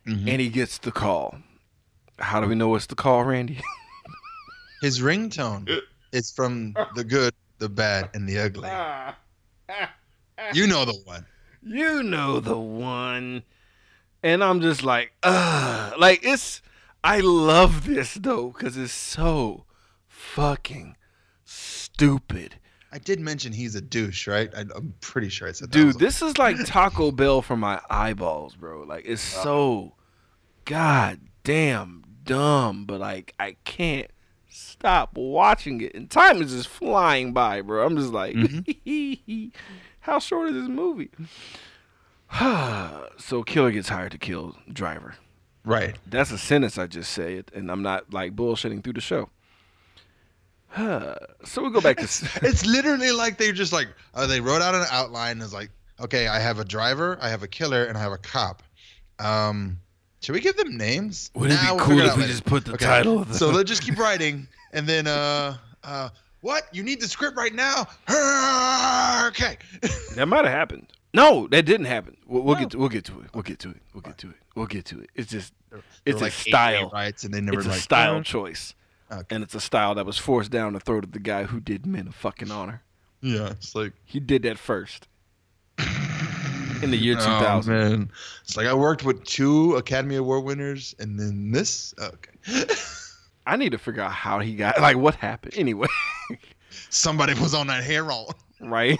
[0.08, 0.28] Mhm.
[0.28, 1.38] And he gets the call.
[2.20, 3.60] How do we know it's the call, Randy?
[4.82, 5.80] His ringtone
[6.12, 8.70] is from the good, the bad, and the ugly.
[10.54, 11.26] You know the one.
[11.66, 13.44] You know the one.
[14.22, 16.62] And I'm just like, uh like it's
[17.04, 19.66] I love this though because it's so
[20.08, 20.96] fucking
[21.44, 22.56] stupid.
[22.92, 24.54] I did mention he's a douche, right?
[24.56, 28.56] I, I'm pretty sure I said Dude, this is like Taco Bell for my eyeballs,
[28.56, 28.84] bro.
[28.84, 29.96] Like it's so
[30.66, 34.10] god damn dumb, but like I can't
[34.48, 35.96] stop watching it.
[35.96, 37.86] And time is just flying by, bro.
[37.86, 38.36] I'm just like
[40.04, 41.10] how short is this movie?
[43.18, 45.16] so killer gets hired to kill driver.
[45.66, 45.98] right.
[46.08, 49.30] That's a sentence I just said, and I'm not like bullshitting through the show.
[50.78, 52.04] so we go back to
[52.42, 55.42] It's literally like they just like uh, they wrote out an outline.
[55.42, 58.18] It's like, okay, I have a driver, I have a killer, and I have a
[58.18, 58.64] cop.
[59.20, 59.78] Um,
[60.22, 61.30] should we give them names?
[61.36, 62.32] Wouldn't it Nah, be we'll cool if we later.
[62.34, 65.58] just put the Okay, title of the So let's just keep writing, and then uh,
[65.84, 66.10] uh,
[66.44, 66.64] what?
[66.72, 67.88] You need the script right now?
[69.28, 69.58] Okay.
[70.16, 70.88] That might have happened.
[71.16, 72.16] No, that didn't happen.
[72.28, 72.62] We'll, we'll No.
[72.62, 73.30] get to, we'll get to it.
[73.34, 73.78] We'll get to it.
[73.94, 74.36] We'll get to it.
[74.56, 75.10] We'll get to it.
[75.16, 76.90] It's just There it's were a like style.
[76.92, 78.76] rights, and they never It's a like style "Oh, choice,
[79.12, 79.24] Okay.
[79.36, 81.86] and it's a style that was forced down the throat of the guy who did
[81.88, 82.84] men of fucking honor.
[83.22, 85.08] Yeah, it's like He did that first
[85.80, 87.74] in the year 2000.
[87.74, 88.12] Oh, man,
[88.44, 91.94] it's like I worked with two Academy Award winners, and then this.
[92.00, 92.66] Oh, okay.
[93.46, 95.54] I need to figure out how he got like what happened.
[95.58, 95.88] Anyway,
[96.90, 98.34] Somebody was on that hair roll.
[98.60, 98.98] right?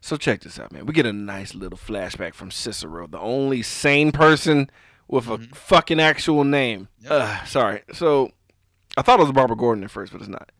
[0.00, 0.86] so check this out, man.
[0.86, 4.70] We get a nice little flashback from Cicero, the only sane person
[5.06, 6.88] with a fucking actual name.
[7.02, 7.10] Yep.
[7.12, 7.82] Ugh, sorry.
[7.92, 8.30] So
[8.96, 10.50] I thought it was Barbara Gordon at first, but it's not.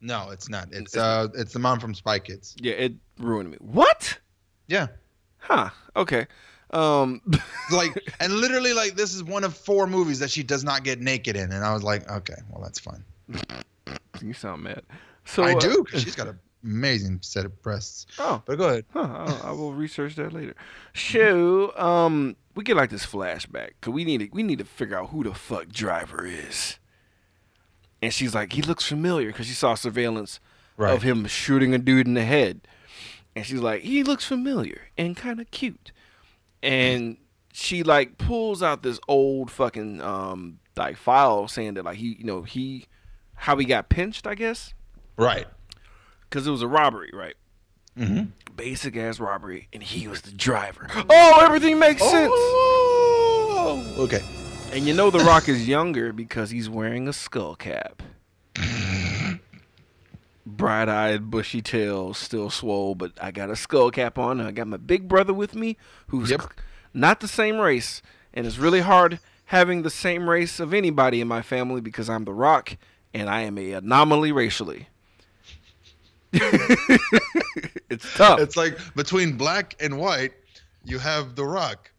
[0.00, 0.68] No, it's not.
[0.72, 2.56] It's uh, it's the mom from Spy Kids.
[2.60, 3.58] Yeah, it ruined me.
[3.60, 4.18] What?
[4.66, 4.86] Yeah.
[5.38, 5.70] Huh.
[5.94, 6.26] Okay.
[6.72, 7.20] Um
[7.72, 11.00] Like, and literally, like, this is one of four movies that she does not get
[11.00, 13.04] naked in, and I was like, okay, well, that's fine.
[14.20, 14.82] you sound mad.
[15.24, 15.84] So I uh, do.
[15.84, 18.06] 'cause she's got an amazing set of breasts.
[18.18, 18.84] Oh, But go ahead.
[18.92, 19.00] Huh,
[19.44, 20.54] I, I will research that later.
[20.94, 24.98] So, um, we get like this flashback because we need to we need to figure
[24.98, 26.78] out who the fuck Driver is.
[28.02, 30.40] And she's like, he looks familiar because she saw surveillance
[30.76, 30.94] Right.
[30.94, 32.62] of him shooting a dude in the head,
[33.36, 35.92] and she's like, he looks familiar and kind of cute.
[36.62, 37.16] And
[37.52, 42.24] she like pulls out this old fucking um like file saying that like he you
[42.24, 42.86] know he
[43.34, 44.72] how he got pinched I guess
[45.16, 45.46] Right.
[46.22, 47.34] because it was a robbery right
[47.98, 48.30] Mm-hmm.
[48.56, 50.86] basic ass robbery, and he was the driver.
[51.10, 52.30] Oh, everything makes sense.
[52.32, 54.20] Oh, okay.
[54.72, 58.02] And you know The Rock is younger because he's wearing a skull cap.
[60.56, 64.40] Bright eyed, bushy tail, still swole, but I got a skull cap on.
[64.40, 65.76] I got my big brother with me
[66.08, 66.52] who's Yep.
[66.92, 68.02] not the same race.
[68.34, 72.24] And it's really hard having the same race of anybody in my family because I'm
[72.24, 72.76] The Rock
[73.12, 74.88] and I am a anomaly racially.
[76.32, 78.38] it's tough.
[78.40, 80.32] It's like between black and white,
[80.84, 81.90] you have The Rock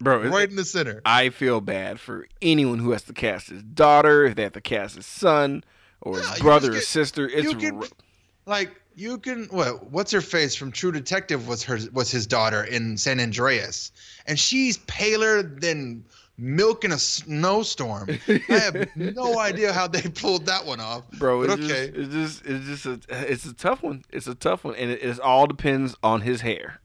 [0.00, 1.00] Bro, right in the center.
[1.04, 4.60] I feel bad for anyone who has to cast his daughter, if they have to
[4.60, 5.62] cast his son,
[6.02, 7.28] or his Yeah, you brother or sister.
[7.28, 7.88] It's can, r-
[8.46, 12.64] like you can what what's her face from True Detective was her was his daughter
[12.64, 13.92] in San Andreas,
[14.26, 16.04] and she's paler than
[16.38, 18.08] milk in a snowstorm.
[18.28, 21.42] I have no idea how they pulled that one off, bro.
[21.42, 24.04] It's okay, just, it's just, it's just, a, it's a tough one.
[24.10, 26.80] It's a tough one, and it, it all depends on his hair.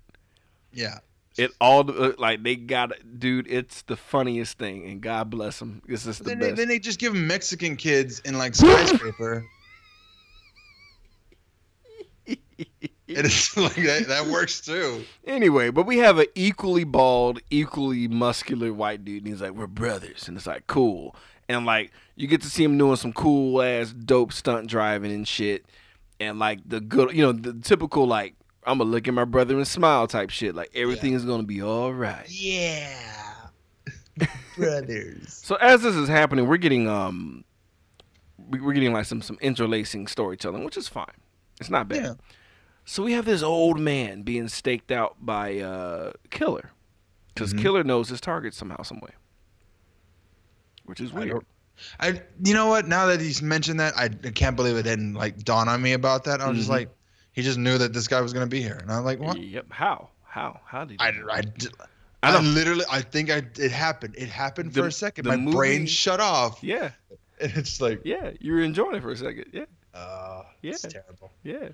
[0.73, 0.99] yeah.
[1.37, 3.47] It all uh, like they got, dude.
[3.47, 5.81] It's the funniest thing, and God bless him.
[5.87, 6.57] This is the Then they, best.
[6.57, 9.45] then they just give Mexican kids in like skyscraper.
[13.07, 15.03] it's like that, that works too.
[15.25, 19.67] Anyway, but we have an equally bald, equally muscular white dude, and he's like, "We're
[19.67, 21.15] brothers," and it's like cool,
[21.49, 25.27] and like you get to see him doing some cool ass, dope stunt driving and
[25.27, 25.65] shit,
[26.19, 29.55] and like the good, you know, the typical like I'm gonna look at my brother
[29.57, 32.25] and smile type shit, like everything is gonna be all right.
[32.29, 32.89] Yeah,
[34.57, 35.33] brothers.
[35.43, 37.43] So as this is happening, we're getting um,
[38.37, 41.05] we- we're getting like some some interlacing storytelling, which is fine.
[41.59, 42.03] It's not bad.
[42.03, 42.13] Yeah.
[42.85, 46.71] So we have this old man being staked out by uh, Killer,
[47.33, 47.61] because Mhm.
[47.61, 49.11] Killer knows his target somehow, some way,
[50.85, 51.29] which is weird.
[51.29, 51.47] don't-
[51.99, 52.87] I, you know what?
[52.87, 55.93] Now that he's mentioned that, I, I can't believe it didn't like dawn on me
[55.93, 56.39] about that.
[56.41, 56.73] I was just Mhm.
[56.73, 56.89] like,
[57.33, 59.39] he just knew that this guy was gonna be here, and I'm like, what?
[59.39, 59.67] Yep.
[59.69, 60.09] How?
[60.23, 60.59] How?
[60.65, 60.97] How did?
[61.01, 61.41] I, you- I,
[62.23, 64.15] I I literally, I think I it happened.
[64.17, 65.25] It happened The- for a second.
[65.27, 66.91] My brain shut off, Yeah.
[67.41, 68.31] and it's like, Yeah.
[68.39, 69.45] You were enjoying it for a second.
[69.53, 69.65] Yeah.
[69.93, 71.31] uh, it's terrible.
[71.43, 71.69] Yeah.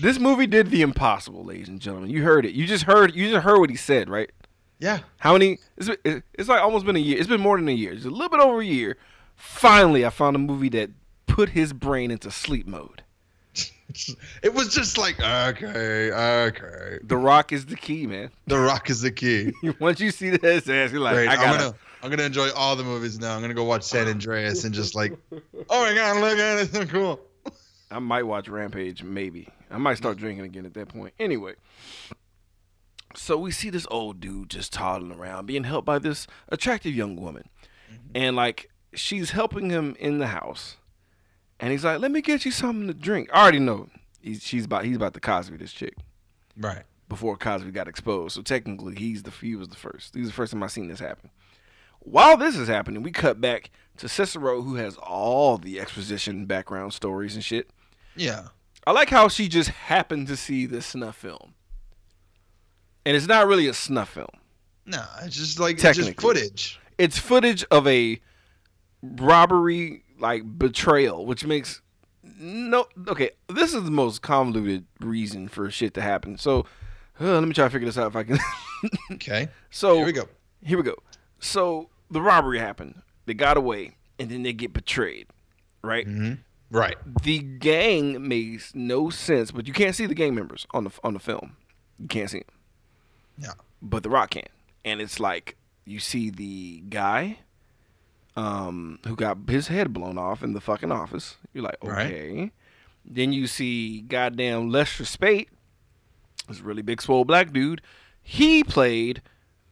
[0.00, 2.10] This movie did the impossible, ladies and gentlemen.
[2.10, 2.52] You heard it.
[2.54, 3.14] You just heard.
[3.16, 4.30] You just heard what he said, right?
[4.80, 5.58] Yeah, How many?
[5.76, 7.18] It's, it's like almost been a year.
[7.18, 7.92] It's been more than a year.
[7.94, 8.96] It's a little bit over a year.
[9.34, 10.90] Finally, I found a movie that
[11.26, 13.02] put his brain into sleep mode.
[14.42, 16.98] it was just like, okay, okay.
[17.02, 18.30] The Rock is the key, man.
[18.46, 19.52] The Rock is the key.
[19.80, 21.28] Once you see that ass, you're like, Great.
[21.28, 23.34] I I'm gotta, gonna, I'm gonna enjoy all the movies now.
[23.34, 26.62] I'm gonna go watch San Andreas and just like, oh my god, look at it,
[26.62, 27.20] it's so cool.
[27.90, 29.48] I might watch Rampage, maybe.
[29.70, 31.14] I might start drinking again at that point.
[31.18, 31.54] Anyway,
[33.16, 37.16] so we see this old dude just toddling around, being helped by this attractive young
[37.16, 37.48] woman,
[37.90, 38.10] mm-hmm.
[38.14, 40.76] and like she's helping him in the house,
[41.60, 43.88] and he's like, "Let me get you something to drink." I already know
[44.20, 45.94] he's she's about he's about to Cosby this chick
[46.56, 46.82] Right.
[47.08, 48.34] before Cosby got exposed.
[48.34, 50.14] So technically, he's the he was the first.
[50.14, 51.30] He's the first time I seen this happen.
[52.00, 56.94] While this is happening, we cut back to Cicero, who has all the exposition, background
[56.94, 57.70] stories, and shit.
[58.16, 58.48] Yeah.
[58.86, 61.54] I like how she just happened to see this snuff film,
[63.04, 64.28] and it's not really a snuff film.
[64.86, 66.80] No, it's just like it's just footage.
[66.96, 68.18] It's footage of a
[69.02, 71.80] robbery, like betrayal, which makes
[72.38, 73.30] no okay.
[73.48, 76.36] This is the most convoluted reason for shit to happen.
[76.38, 76.66] So
[77.20, 78.38] uh, let me try to figure this out if I can.
[79.12, 79.48] Okay.
[79.70, 80.28] so Here we go.
[80.64, 80.94] Here we go.
[81.40, 83.02] So the robbery happened.
[83.26, 85.26] They got away, and then they get betrayed,
[85.82, 86.06] right?
[86.06, 86.34] Mm-hmm.
[86.70, 86.96] Right.
[87.22, 91.14] The gang makes no sense, but you can't see the gang members on the on
[91.14, 91.56] the film.
[91.98, 92.54] You can't see them,
[93.38, 93.52] Yeah.
[93.82, 94.44] but the Rock can,
[94.84, 97.38] and it's like you see the guy,
[98.38, 101.36] um, who got his head blown off in the fucking office.
[101.52, 102.06] You're like, Right.
[102.06, 102.52] okay.
[103.04, 105.48] Then you see goddamn Lester Speight,
[106.46, 107.80] this really big swole black dude.
[108.22, 109.22] He played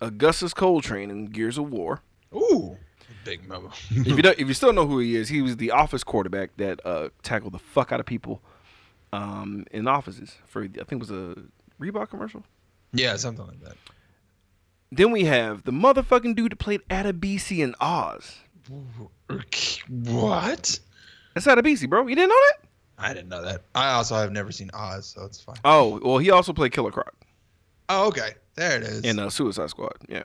[0.01, 2.01] Augustus Coltrane in Gears of War.
[2.35, 2.77] Ooh.
[3.25, 3.71] Big mama.
[3.91, 6.57] if you don't, if you still know who he is, he was the office quarterback
[6.57, 8.41] that uh, tackled the fuck out of people
[9.13, 11.35] um, in offices for I think it was a
[11.81, 12.43] Reebok commercial.
[12.93, 13.75] yeah, something like that.
[14.93, 18.37] Then we have the motherfucking dude that played Adebisi in Oz.
[19.89, 20.81] What?
[21.35, 22.07] That's Adebisi, bro.
[22.07, 22.69] You didn't know that?
[22.99, 23.63] I didn't know that.
[23.75, 25.57] I also have never seen Oz, so it's fine.
[25.65, 27.15] Oh, well, he also played Killer Croc
[27.89, 28.31] Oh, okay.
[28.55, 29.05] There it is.
[29.05, 29.97] in uh, Suicide Squad.
[30.09, 30.23] Yeah.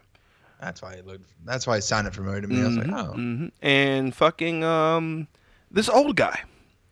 [0.61, 1.29] that's why it looked.
[1.43, 2.61] That's why it sounded familiar to me.
[2.61, 3.11] I was like, oh.
[3.13, 5.27] hmm And fucking um,
[5.69, 6.41] this old guy,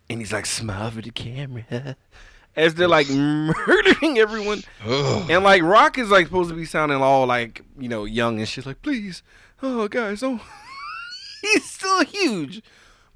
[0.09, 1.95] and he's like, smile for the camera,
[2.57, 4.63] as they're like murdering everyone.
[4.85, 5.29] Ugh.
[5.29, 8.47] And like Rock is like supposed to be sounding all like you know young and
[8.47, 8.65] shit.
[8.65, 9.23] Like please,
[9.63, 10.41] oh guys, don't.
[11.41, 12.61] He's still huge,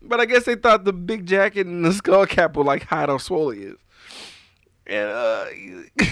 [0.01, 3.09] but I guess they thought the big jacket and the skull cap would like hide
[3.09, 3.77] how swole he is.
[4.85, 5.45] And uh,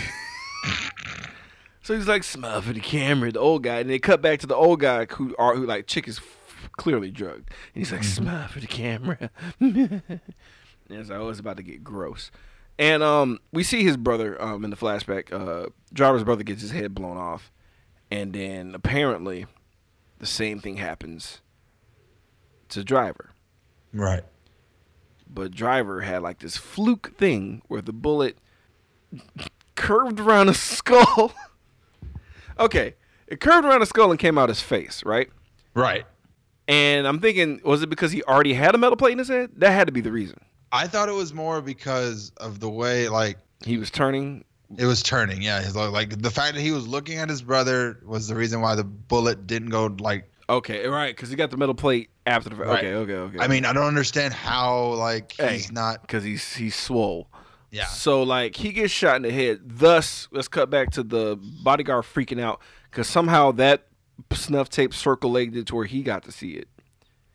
[1.81, 4.47] so he's like smile for the camera, the old guy, and they cut back to
[4.47, 8.03] the old guy who are who like chick is f- clearly drugged, and he's like
[8.03, 9.29] smile for the camera.
[9.59, 10.01] and
[10.89, 12.31] it's like oh, about to get gross.
[12.79, 15.31] And um, we see his brother um, in the flashback.
[15.31, 17.51] Uh, Driver's brother gets his head blown off,
[18.09, 19.45] and then apparently,
[20.19, 21.41] the same thing happens
[22.71, 23.29] to Driver.
[23.93, 24.23] Right.
[25.29, 28.37] But Driver had like this fluke thing where the bullet
[29.75, 31.33] curved around his skull.
[32.59, 32.95] okay,
[33.27, 35.29] it curved around his skull and came out his face, right?
[35.73, 36.05] Right.
[36.67, 39.51] And I'm thinking, was it because he already had a metal plate in his head?
[39.57, 40.39] That had to be the reason.
[40.71, 44.45] I thought it was more because of the way like He was turning.
[44.77, 45.41] it was turning.
[45.41, 48.61] Yeah, his, like the fact that he was looking at his brother was the reason
[48.61, 50.29] why the bullet didn't go like.
[50.49, 52.55] Okay, right, because he got the metal plate after the.
[52.55, 52.79] Right.
[52.79, 53.37] Okay, okay, okay.
[53.39, 55.53] I mean, I don't understand how like Hey.
[55.53, 56.01] he's not.
[56.01, 57.27] because he's he's swole.
[57.71, 57.85] Yeah.
[57.85, 59.61] So like he gets shot in the head.
[59.63, 63.87] Thus, let's cut back to the bodyguard freaking out because somehow that
[64.33, 66.67] snuff tape circulated it to where he got to see it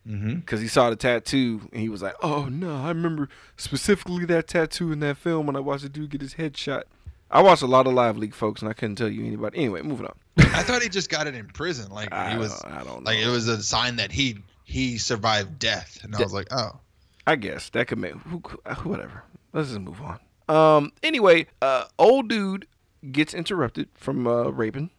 [0.07, 0.35] Mm-hmm.
[0.35, 4.47] because he saw the tattoo and he was like, "Oh no, I remember specifically that
[4.47, 6.85] tattoo in that film when I watched a dude get his head shot."
[7.29, 9.57] I watched a lot of live leak, folks, and I couldn't tell you anybody.
[9.57, 10.15] Anyway, moving on.
[10.37, 11.91] I thought he just got it in prison.
[11.91, 13.11] Like I he was don't- I don't know.
[13.11, 16.81] like it was a sign that he he survived death, and I was like, oh.
[17.25, 18.39] I guess that could make who,
[18.83, 19.23] whatever.
[19.53, 20.19] Let's just move on.
[20.53, 20.91] Um.
[21.01, 22.67] Anyway, uh, old dude
[23.09, 24.89] gets interrupted from uh, raping,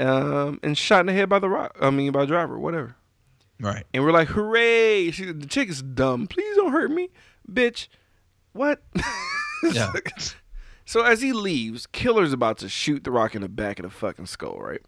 [0.00, 1.76] um, and shot in the head by the rock.
[1.80, 2.96] I mean, by driver, whatever.
[3.60, 3.84] Right.
[3.94, 5.12] And we're like, hooray!
[5.12, 6.26] She, the chick is dumb.
[6.26, 7.10] Please don't hurt me,
[7.50, 7.88] bitch.
[8.52, 8.82] What?
[9.72, 9.92] Yeah.
[10.84, 13.90] so as he leaves, Killer's about to shoot the rock in the back of the
[13.90, 14.82] fucking skull, right?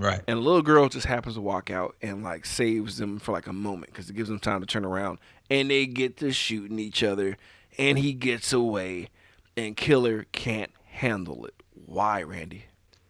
[0.00, 0.22] Right.
[0.26, 3.46] And a little girl just happens to walk out and like saves them for like
[3.46, 5.18] a moment because it gives them time to turn around
[5.50, 7.36] and they get to shooting each other
[7.76, 9.10] and he gets away
[9.56, 11.54] and Killer can't handle it.
[11.86, 12.64] Why, Randy?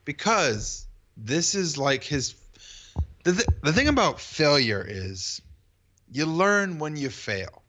[0.05, 0.87] because
[1.17, 2.35] this is like his
[3.25, 5.41] the, th- the thing about failure is
[6.11, 7.63] you learn when you fail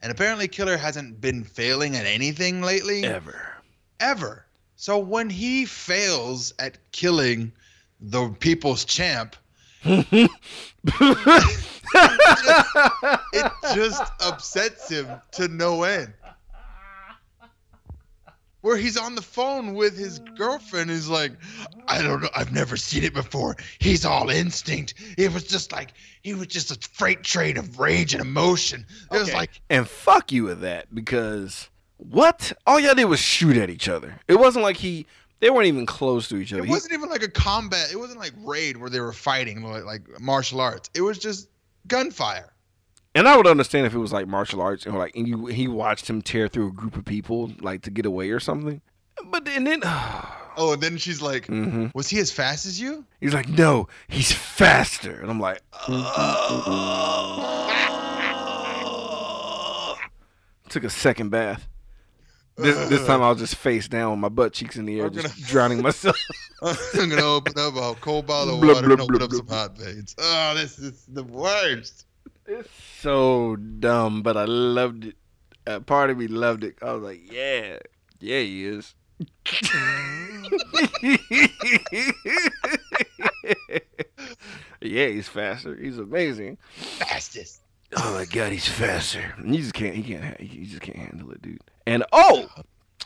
[0.00, 3.52] and apparently killer hasn't been failing at anything lately Ever.
[4.00, 4.46] ever
[4.76, 7.52] so when he fails at killing
[8.10, 9.36] the people's champ
[9.84, 10.30] it
[13.74, 16.12] just upsets him to no end
[18.64, 20.88] where he's on the phone with his girlfriend.
[20.88, 21.32] He's like,
[21.86, 22.30] I don't know.
[22.34, 23.56] I've never seen it before.
[23.78, 24.94] He's all instinct.
[25.18, 25.92] It was just like
[26.22, 28.86] he was just a freight train of rage and emotion.
[29.12, 32.54] It was like And fuck you with that because what?
[32.66, 34.14] All y'all did was shoot at each other.
[34.28, 35.06] It wasn't like he.
[35.40, 36.62] They weren't even close to each other.
[36.64, 37.90] it wasn't even like a combat.
[37.92, 40.88] It wasn't like raid where they were fighting like, like martial arts.
[40.94, 41.48] It was just
[41.86, 42.50] gunfire.
[43.14, 45.68] and I would understand if it was like martial arts and like and you he
[45.68, 48.80] watched him tear through a group of people like to get away or something.
[49.26, 49.82] But and then
[50.56, 51.88] Oh, and then she's like, mm-hmm.
[51.94, 57.10] "Was he as fast as you?" he's like, no, he's faster, and I'm like, "Oh."
[60.68, 61.68] took a second bath.
[62.56, 63.26] This, this time uh.
[63.26, 65.46] I was just face down with my butt cheeks in the air, I'm just gonna-
[65.46, 66.16] drowning myself.
[66.62, 69.48] I'm gonna open up a cold bottle of water blub, and open blub, up some
[69.48, 70.14] hot veins.
[70.18, 72.06] Oh, ah, this is the worst.
[72.46, 75.16] It's so dumb, but I loved it.
[75.66, 76.76] A part of me loved it.
[76.80, 77.78] I was like, yeah,
[78.20, 78.94] yeah, he is.
[84.80, 85.74] yeah, he's faster.
[85.76, 86.58] He's amazing.
[86.76, 87.60] Fastest.
[87.96, 89.34] Oh my god, he's faster.
[89.44, 89.94] He just can't.
[89.94, 90.40] He can't.
[90.40, 91.60] He just can't handle it, dude.
[91.86, 92.48] And oh,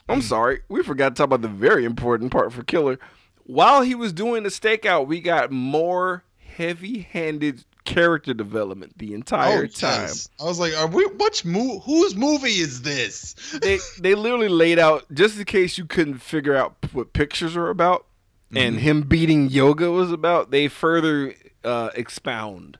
[0.09, 2.99] I'm sorry, we forgot to talk about the very important part for Killer.
[3.45, 6.25] While he was doing the stakeout, we got more
[6.57, 10.01] heavy-handed character development the entire time.
[10.01, 10.29] Oh, yes.
[10.41, 11.07] I was like, "Are we?
[11.07, 15.87] Which mo- Whose movie is this?" they they literally laid out just in case you
[15.87, 18.07] couldn't figure out what pictures are about
[18.55, 20.51] and him beating yoga was about.
[20.51, 21.35] They further
[21.65, 22.79] uh, expound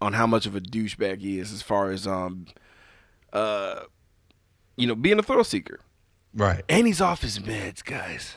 [0.00, 2.46] on how much of a douchebag he is as far as um
[3.32, 3.80] uh
[4.76, 5.80] you know being a thrill seeker.
[6.34, 6.64] right.
[6.68, 8.36] And he's off his meds, guys.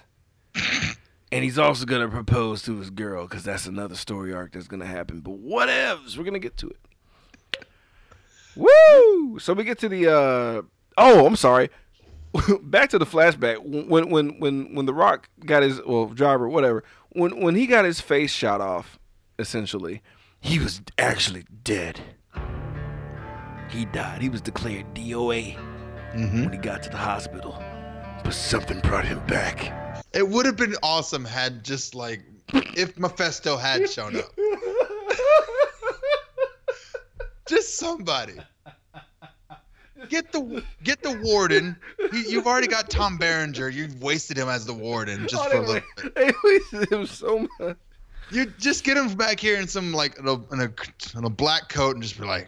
[1.31, 4.85] and he's also gonna propose to his girl because that's another story arc that's gonna
[4.85, 5.21] happen.
[5.21, 7.65] But whatevs, we're gonna get to it.
[8.55, 9.39] Woo!
[9.39, 10.07] So we get to the.
[10.13, 10.61] uh
[10.97, 11.69] Oh, I'm sorry.
[12.63, 16.83] Back to the flashback when when when when the Rock got his well driver whatever
[17.11, 18.99] when when he got his face shot off,
[19.39, 20.01] essentially,
[20.41, 22.01] he was actually dead.
[23.69, 24.21] He died.
[24.21, 25.55] He was declared DOA
[26.11, 27.55] hmm when he got to the hospital,
[28.23, 30.03] but something brought him back.
[30.13, 32.21] It would have been awesome had just like
[32.53, 34.25] if Mephisto had shown up.
[37.47, 38.33] Just somebody.
[40.09, 41.77] Get the get the warden.
[42.11, 43.69] He, you've already got Tom Berenger.
[43.69, 46.15] You've wasted him as the warden just for a little bit.
[46.15, 47.77] They wasted him so much.
[48.31, 50.71] You just get him back here in some like in a, in a,
[51.17, 52.47] in a black coat and just be like,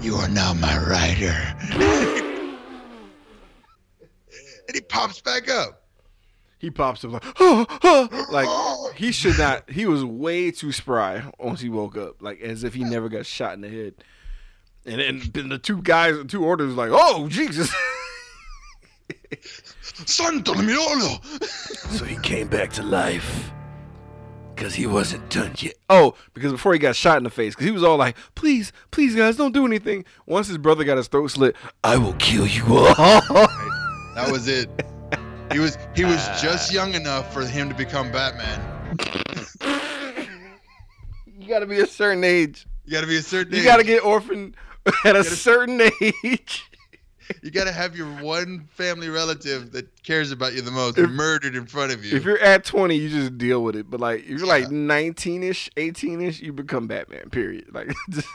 [0.00, 1.34] "You are now my rider."
[4.66, 5.82] and he pops back up.
[6.58, 9.70] He pops up like, oh, oh, like he should not.
[9.70, 13.24] He was way too spry once he woke up, like as if he never got
[13.26, 13.94] shot in the head.
[14.84, 17.74] And then, the two guys, the two orders, like, oh Jesus.
[20.06, 21.42] Santo Miolo.
[21.96, 23.50] so he came back to life
[24.56, 25.74] because he wasn't done yet.
[25.90, 28.72] Oh, because before he got shot in the face, because he was all like, please,
[28.90, 30.04] please, guys, don't do anything.
[30.24, 31.54] Once his brother got his throat slit,
[31.84, 33.46] I will kill you all.
[34.14, 34.70] That was it.
[35.52, 38.98] He was he was just young enough for him to become Batman.
[41.38, 42.66] you got to be a certain age.
[42.86, 43.54] You got to be a certain.
[43.54, 44.56] You got to get orphaned
[45.04, 46.64] at a certain age.
[47.42, 51.54] You got to have your one family relative that cares about you the most murdered
[51.56, 52.16] in front of you.
[52.16, 53.90] If you're at 20, you just deal with it.
[53.90, 57.30] But like, if you're like 19ish, 18ish, you become Batman.
[57.30, 57.66] Period.
[57.72, 58.28] Like, just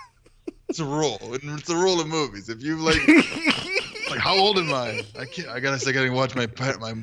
[0.70, 1.18] it's a rule.
[1.22, 2.48] It's a rule of movies.
[2.50, 3.06] If you like,
[4.10, 5.04] like how old am I?
[5.20, 5.48] I can't.
[5.50, 5.88] I gotta.
[5.88, 6.80] I gotta watch my pet.
[6.80, 6.94] My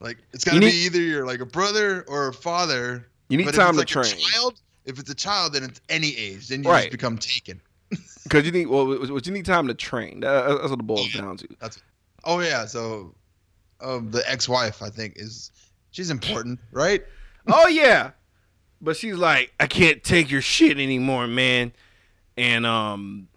[0.00, 0.18] like.
[0.32, 3.08] It's gotta You be either you're like a brother or a father.
[3.28, 4.04] you need time if to like train.
[4.06, 6.48] A child, if it's a child, then it's any age.
[6.48, 6.82] Then you Right.
[6.84, 7.60] just become taken.
[8.24, 10.20] Because you need well, what you need time to train.
[10.20, 11.48] That- That's what it boils down to.
[12.24, 12.66] Oh yeah.
[12.66, 13.14] So,
[13.80, 15.50] um, the ex-wife I think is
[15.90, 17.02] she's important, right?
[17.48, 18.10] oh yeah,
[18.80, 21.72] but she's like, I can't take your shit anymore, man.
[22.36, 23.28] And um,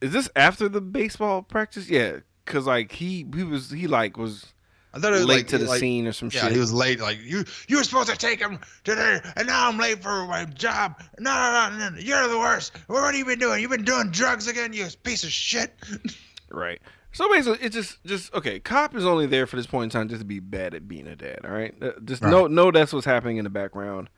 [0.00, 1.88] is this after the baseball practice?
[1.88, 4.52] Yeah, because like he he was he like was
[4.98, 6.52] I thought it was late like to the like, scene or some Yeah, shit.
[6.52, 7.00] he was late.
[7.00, 10.44] Like you, you were supposed to take him today, and now I'm late for my
[10.44, 11.02] job.
[11.18, 12.76] No, no, no, no, you're the worst.
[12.86, 13.62] What have you been doing?
[13.62, 15.74] You've been doing drugs again, you piece of shit.
[16.50, 16.80] Right.
[17.12, 18.58] So basically, it's just just okay.
[18.58, 21.06] Cop is only there for this point in time just to be bad at being
[21.06, 21.40] a dad.
[21.44, 21.74] All right.
[22.06, 22.70] Just no, no.
[22.70, 24.08] that's what's happening in the background.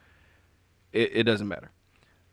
[0.93, 1.73] It, it doesn't matter.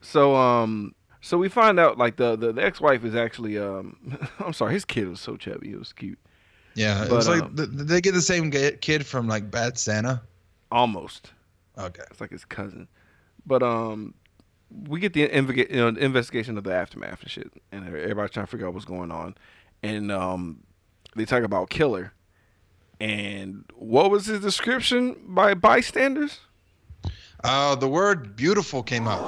[0.02, 4.20] So um so we find out like the the, the ex wife is actually um
[4.40, 6.20] I'm sorry his kid was so chubby it was cute
[6.78, 10.22] Yeah, But, it's like um, th- they get the same kid from like Bad Santa.
[10.72, 11.32] almost
[11.78, 12.04] Okay.
[12.12, 12.88] it's like his cousin,
[13.46, 14.14] but um
[14.88, 18.46] we get the inve- you know investigation of the aftermath and shit and everybody's trying
[18.46, 19.34] to figure out what's going on
[19.82, 20.60] and um
[21.16, 22.14] they talk about killer
[23.00, 26.40] And what was his description by bystanders?
[27.44, 29.22] Uh, the word beautiful came up.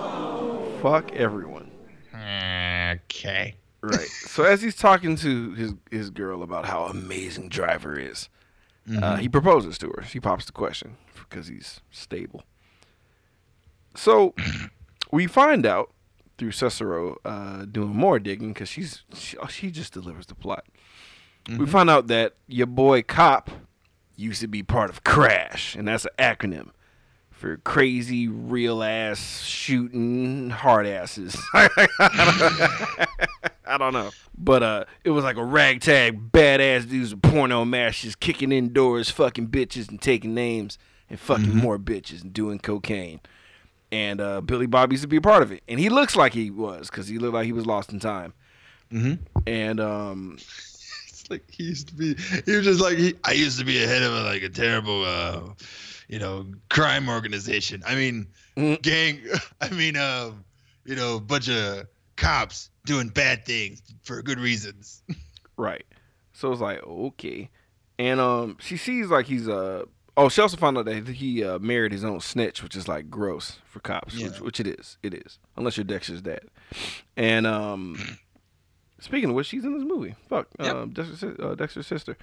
[0.82, 1.70] Fuck everyone.
[2.14, 3.56] Okay.
[3.82, 4.08] Right.
[4.08, 8.30] so as he's talking to his his girl about how amazing Driver is,
[9.02, 10.04] uh, he proposes to her.
[10.04, 12.44] She pops the question because he's stable.
[13.96, 14.34] So
[15.12, 15.92] we find out
[16.38, 20.66] through Cicero uh, doing more digging because she's she, oh, she just delivers the plot.
[21.58, 23.50] We find out that your boy Cop
[24.16, 26.70] used to be part of Crash, and that's an acronym
[27.40, 31.38] for crazy, real ass shooting hard asses.
[31.54, 33.08] I
[33.78, 34.12] don't know.
[34.38, 39.48] But uh it was like a ragtag badass dudes with porno mashes kicking indoors, fucking
[39.48, 40.78] bitches and taking names
[41.10, 43.22] and fucking more bitches and doing cocaine.
[43.92, 45.64] And uh Billy Bob used to be a part of it.
[45.68, 48.34] And he looks like he was, because he looked like he was lost in time.
[48.92, 49.20] Mhm.
[49.48, 50.38] And um
[51.08, 52.16] It's like he used to be.
[52.46, 53.14] He was just like he.
[53.24, 55.42] I used to be a head of a, like a terrible, uh,
[56.10, 57.82] you know, crime organization.
[57.88, 58.82] I mean, Mhm.
[58.82, 59.22] gang.
[59.62, 60.32] I mean, uh,
[60.86, 61.88] you know, bunch of
[62.18, 65.04] cops doing bad things for good reasons.
[65.58, 65.86] Right.
[66.34, 67.50] So it's like, okay.
[67.98, 69.84] And um she sees like he's uh
[70.16, 73.10] oh, she also found out that he uh, married his own snitch, which is like
[73.10, 74.40] gross for cops, which, Yeah.
[74.40, 74.98] which it is.
[75.04, 75.38] It is.
[75.58, 76.44] Unless you're Dexter's dad.
[77.18, 77.98] And um
[79.02, 80.16] speaking of which, she's in this movie.
[80.30, 80.48] Fuck.
[80.62, 80.76] Yep.
[80.76, 82.18] Um Dexter's, uh, Dexter's sister.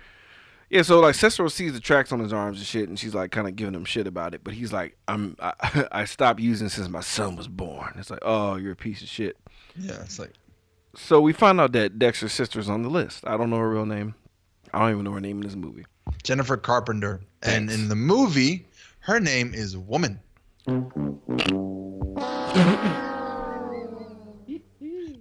[0.69, 3.31] Yeah, so like Cicero sees the tracks on his arms and shit, and she's like
[3.31, 4.43] kind of giving him shit about it.
[4.43, 7.95] But he's like, I'm I, I stopped using since my son was born.
[7.99, 9.37] It's like, oh, you're a piece of shit.
[9.77, 10.33] Yeah, it's like
[10.97, 13.25] So we find out that Dexter's sister's on the list.
[13.27, 14.15] I don't know her real name.
[14.73, 15.85] I don't even know her name in this movie.
[16.23, 18.67] Jennifer Carpenter, and in the movie,
[19.01, 20.21] her name is Woman.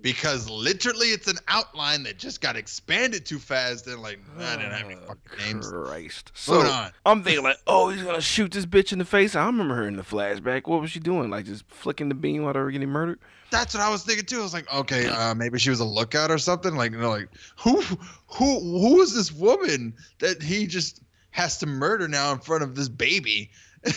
[0.06, 4.72] Because literally, it's an outline that just got expanded too fast, and like I didn't
[4.72, 5.72] have any fucking names.
[5.72, 6.32] Christ.
[6.36, 6.91] So on.
[7.08, 9.36] I'm thinking like, oh, he's gonna shoot this bitch in the face.
[9.36, 10.68] I remember her in the flashback.
[10.68, 11.32] What was she doing?
[11.32, 13.18] Like just flicking the beam while they were getting murdered?
[13.49, 14.41] That's what I was thinking too.
[14.41, 16.76] I was like, okay, uh, maybe she was a lookout or something.
[16.76, 21.01] Like, you know, like who, who, who is this woman that he just
[21.32, 23.49] has to murder now in front of this baby?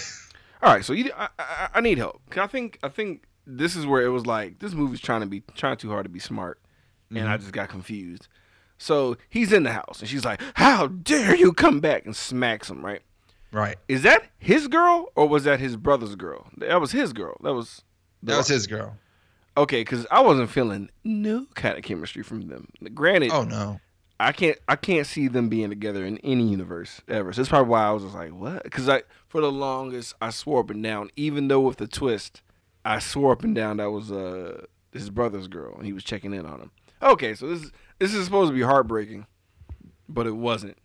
[0.62, 2.22] All right, so you, I, I, I need help.
[2.34, 5.42] I think, I think this is where it was like this movie's trying to be
[5.55, 6.61] trying too hard to be smart,
[7.11, 7.40] and I mm-hmm.
[7.40, 8.28] just got confused.
[8.76, 12.70] So he's in the house, and she's like, "How dare you come back?" and smacks
[12.70, 12.84] him.
[12.84, 13.03] Right?
[13.51, 13.76] Right.
[13.88, 16.46] Is that his girl or was that his brother's girl?
[16.59, 17.36] That was his girl.
[17.42, 17.82] That was.
[18.22, 18.96] That was his girl.
[19.57, 22.68] Okay, because I wasn't feeling no kind of chemistry from them.
[22.94, 23.80] Granted, Oh no.
[24.20, 27.32] I can't I can't see them being together in any universe ever.
[27.32, 28.64] So that's probably why I was just like, what?
[28.64, 32.42] Because I for the longest I swore up and down, even though with the twist,
[32.89, 36.32] I swore up and down that was uh his brother's girl and he was checking
[36.32, 36.70] in on him.
[37.03, 39.26] Okay, so this is this is supposed to be heartbreaking,
[40.09, 40.76] but it wasn't.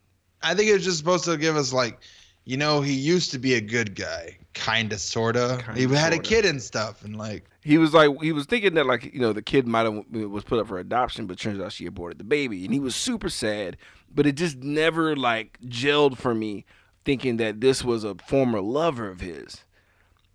[0.41, 1.99] I think it was just supposed to give us like,
[2.43, 5.62] you know, he used to be a good guy, kinda, sorta.
[5.66, 6.30] Kinda, he had a sorta.
[6.30, 9.32] kid and stuff, and like, He was like he was thinking that like you know
[9.32, 12.26] the kid might have was put up for adoption, but turns out she aborted the
[12.26, 13.78] baby, and he was super sad.
[14.14, 16.66] But it just never like gelled for me,
[17.06, 19.64] thinking that this was a former lover of his.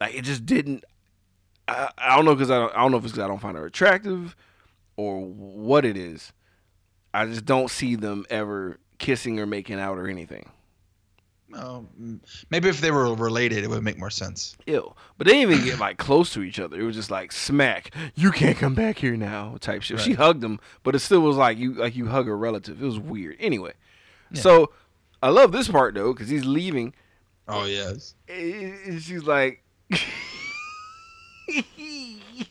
[0.01, 0.85] Like it just didn't.
[1.69, 3.41] I, I don't know because I don't, I don't know if it's because I don't
[3.41, 4.35] find her attractive,
[4.97, 6.33] or what it is.
[7.15, 10.51] I just don't see them ever kissing or making out or anything.
[11.53, 14.57] mm, maybe if they were related, it would make more sense.
[14.67, 14.95] Ew.
[15.17, 16.79] But they didn't even get like close to each other.
[16.79, 17.95] It was just like smack.
[18.15, 20.01] You can't come back here now type shit.
[20.01, 22.83] She hugged him, but it still was like you like you hug a relative.
[22.83, 23.37] It was weird.
[23.41, 23.73] Anyway,
[24.35, 24.73] so
[25.23, 26.95] I love this part though because he's leaving.
[27.49, 28.15] Oh yes.
[28.29, 29.63] and she's like,
[31.57, 32.47] he's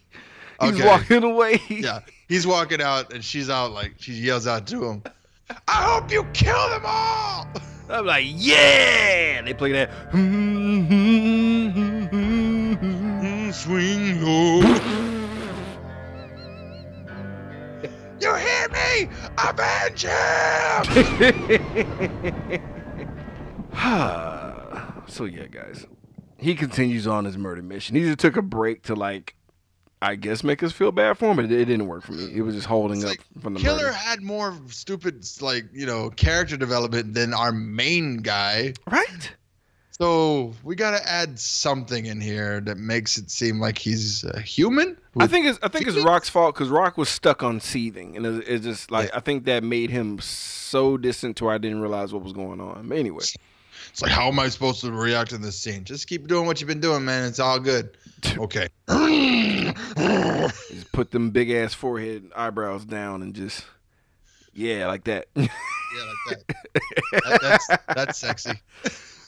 [0.59, 0.85] Okay.
[0.85, 1.61] walking away.
[1.69, 5.03] Yeah, he's walking out, and she's out like she yells out to him,
[5.67, 7.47] "I hope you kill them all."
[7.89, 9.41] I'm like, yeah.
[9.43, 9.89] They play that.
[10.11, 10.83] Mm,
[13.53, 14.59] Swing low.
[18.19, 19.07] you hear me?
[19.37, 20.83] Avenge him!
[25.07, 25.85] so yeah, guys,
[26.39, 27.95] he continues on his murder mission.
[27.95, 29.35] He just took a break to like,
[30.01, 32.29] I guess, make us feel bad for him, but it, it didn't work for me.
[32.33, 33.91] It was just holding It's up like, from the Killer murder.
[33.93, 38.73] had more stupid, like you know, character development than our main guy.
[38.89, 39.31] Right?
[39.99, 44.95] So we gotta add something in here that makes it seem like he's a human.
[45.17, 45.97] I think it's I think it's?
[45.97, 49.45] Rock's fault because Rock was stuck on seething, and it, it's just like I think
[49.45, 52.88] that made him so distant to where I didn't realize what was going on.
[52.88, 53.23] But anyway,
[53.97, 55.83] It's like, how am I supposed to react in this scene?
[55.83, 57.25] Just keep doing what you've been doing, man.
[57.25, 57.97] It's all good.
[58.37, 58.67] Okay.
[60.69, 63.65] just put them big ass forehead and eyebrows down and just
[64.53, 65.25] yeah, like that.
[65.35, 65.45] Yeah,
[66.27, 66.57] like that.
[67.23, 68.51] that that's that's sexy.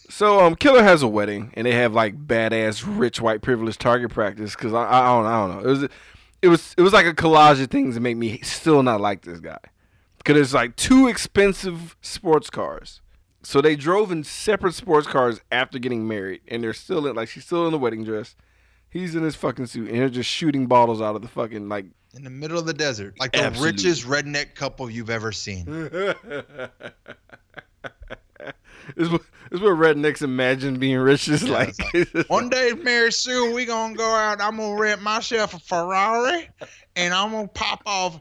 [0.09, 4.11] So um, Killer has a wedding, and they have like badass, rich, white, privileged target
[4.11, 4.55] practice.
[4.55, 5.67] Cause I, I don't, I don't know.
[5.67, 5.84] It was,
[6.43, 9.22] it was, it was like a collage of things that make me still not like
[9.22, 9.59] this guy.
[10.26, 13.01] Cause it's like two expensive sports cars.
[13.42, 17.30] So they drove in separate sports cars after getting married, and they're still in like
[17.30, 18.36] she's still in the wedding dress.
[18.90, 21.86] He's in his fucking suit, and they're just shooting bottles out of the fucking like.
[22.16, 25.90] In the middle of the desert, like the richest redneck couple you've ever seen.
[28.98, 29.22] It's what,
[29.52, 31.94] it's what rednecks imagine being rich is Yeah, like.
[31.94, 34.42] like, One day, Mary Sue, we gonna go out.
[34.42, 36.50] I'm gonna rent myself a Ferrari,
[36.96, 38.20] and I'm gonna pop off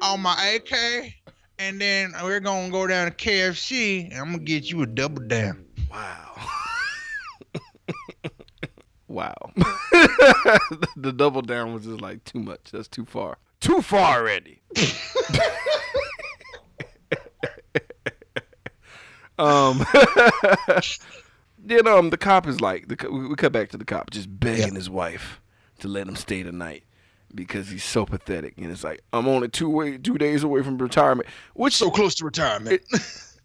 [0.00, 1.12] on my AK,
[1.58, 5.26] and then we're gonna go down to KFC, and I'm gonna get you a double
[5.26, 5.64] down.
[5.90, 6.34] Wow.
[9.08, 9.34] wow.
[10.96, 12.70] the double down was just like too much.
[12.72, 13.38] That's too far.
[13.60, 14.60] Too far already.
[19.38, 19.84] um
[21.58, 24.40] then um the cop is like the we we cut back to the cop just
[24.40, 25.42] begging his wife
[25.78, 26.84] to let him stay the night
[27.34, 30.78] because he's so pathetic and it's like I'm only two way two days away from
[30.78, 32.82] retirement which So close to retirement.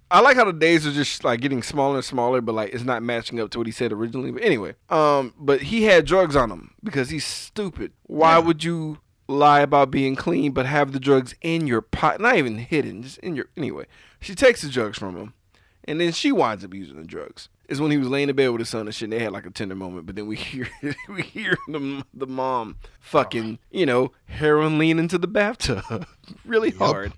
[0.10, 2.84] I like how the days are just like getting smaller and smaller, but like it's
[2.84, 4.32] not matching up to what he said originally.
[4.32, 7.94] But anyway, um, but he had drugs on him because he's stupid.
[8.08, 8.40] Why Yeah.
[8.40, 8.98] would you
[9.30, 12.20] lie about being clean but have the drugs in your pot?
[12.20, 13.46] Not even hidden, just in your.
[13.56, 13.86] Anyway,
[14.20, 15.34] she takes the drugs from him,
[15.86, 17.48] and then she winds up using the drugs.
[17.72, 19.06] Is when he was laying in bed with his son and shit.
[19.06, 20.68] And they had like a tender moment, but then we hear
[21.08, 26.06] we hear the the mom fucking you know heroin lean into the bathtub
[26.46, 27.14] really hard.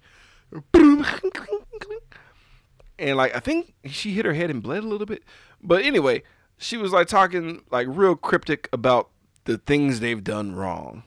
[3.00, 5.24] and like I think she hit her head and bled a little bit.
[5.62, 6.22] But anyway,
[6.58, 9.10] she was like talking like real cryptic about
[9.46, 11.04] the things they've done wrong.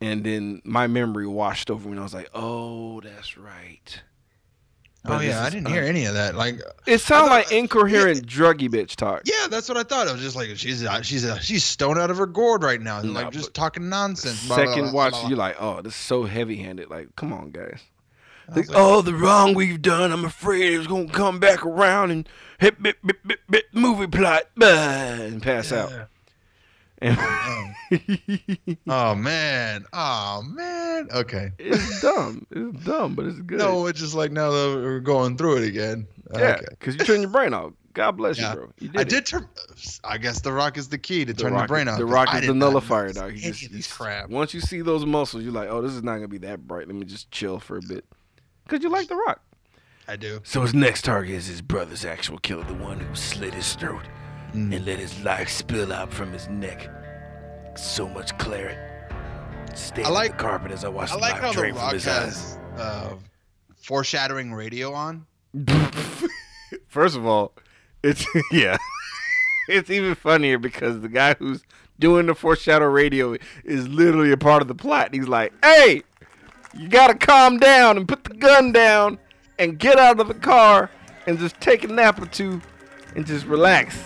[0.00, 4.02] And then my memory washed over me and I was like, "Oh, that's right."
[5.06, 6.34] Oh yeah, I didn't un- hear any of that.
[6.34, 9.22] Like, It sounded like incoherent druggy bitch talk.
[9.24, 10.08] yeah, that's what I thought.
[10.08, 12.80] I was just like, she's uh, she's uh, she's stoned out of her gourd right
[12.80, 14.46] now, No, like just talking nonsense.
[14.46, 15.28] Blah, blah, Second blah, watch, blah, blah.
[15.30, 17.80] you're like, "Oh, this is so heavy-handed." Like, come on, guys.
[18.48, 20.10] I Like, like, oh, the wrong we've done.
[20.12, 22.28] I'm afraid it's gonna come back around and
[22.58, 25.92] hit bit, bit, bit, bit, movie plot bah, and pass out.
[27.02, 27.70] And oh,
[28.88, 31.08] oh man, oh man.
[31.14, 31.50] Okay.
[31.58, 32.46] it's dumb.
[32.50, 33.58] It's dumb, but it's good.
[33.58, 36.06] No, it's just like now that we're going through it again.
[36.34, 36.66] yeah, Okay.
[36.70, 37.72] because you turn your brain off.
[37.94, 38.50] God bless Yeah.
[38.50, 38.72] you, bro.
[38.78, 39.08] You did I it.
[39.08, 39.48] did turn.
[40.04, 41.98] I guess the rock is the key to The turn rock, the brain off.
[41.98, 43.30] The rock is the nullifier, dog.
[43.30, 44.28] Any just, this crap.
[44.30, 46.86] Once you see those muscles, you're like, oh, this is not gonna be that bright.
[46.86, 48.04] Let me just chill for a bit.
[48.68, 49.40] Cause you like the rock.
[50.06, 50.40] I do.
[50.44, 54.02] So his next target is his brother's actual killer, the one who slit his throat
[54.52, 54.74] Mm.
[54.76, 56.88] and let his life spill out from his neck.
[57.76, 58.78] So much claret.
[59.76, 61.76] Stayed I like- the carpet as I watched I the like life how the from
[61.76, 63.14] rock his has uh,
[63.76, 65.26] foreshadowing radio on.
[66.88, 67.52] First of all,
[68.02, 68.76] it's yeah.
[69.68, 71.62] it's even funnier because the guy who's
[71.98, 75.14] doing the foreshadow radio is literally a part of the plot.
[75.14, 76.02] He's like, "Hey,
[76.76, 79.18] you gotta calm down and put the gun down
[79.58, 80.90] and get out of the car
[81.26, 82.60] and just take a nap or two
[83.14, 83.98] and just relax."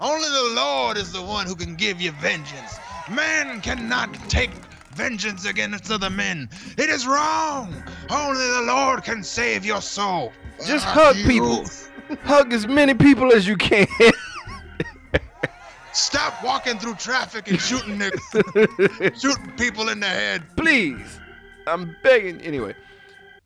[0.00, 2.78] Only the Lord is the one who can give you vengeance.
[3.10, 4.50] Man cannot take
[4.94, 6.48] vengeance against other men.
[6.76, 7.74] It is wrong.
[8.10, 10.32] Only the Lord can save your soul.
[10.66, 11.64] Just Ah, hug you- people.
[12.24, 13.86] Hug as many people as you can.
[15.94, 20.42] Stop walking through traffic and shooting niggas, shooting people in the head.
[20.56, 21.18] Please.
[21.66, 22.40] I'm begging.
[22.42, 22.74] Anyway.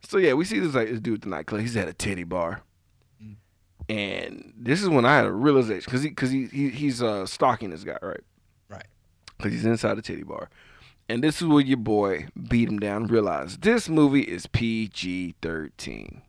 [0.02, 1.60] So yeah, we see this like this dude at the nightclub.
[1.60, 2.62] He's at a titty bar.
[3.88, 7.24] And this is when I had a realization because he because he, he he's uh
[7.26, 8.20] stalking this guy, right?
[8.68, 8.86] Right.
[9.36, 10.50] Because he's inside the titty bar.
[11.08, 15.36] And this is where your boy beat him down and realized this movie is PG
[15.40, 16.22] thirteen.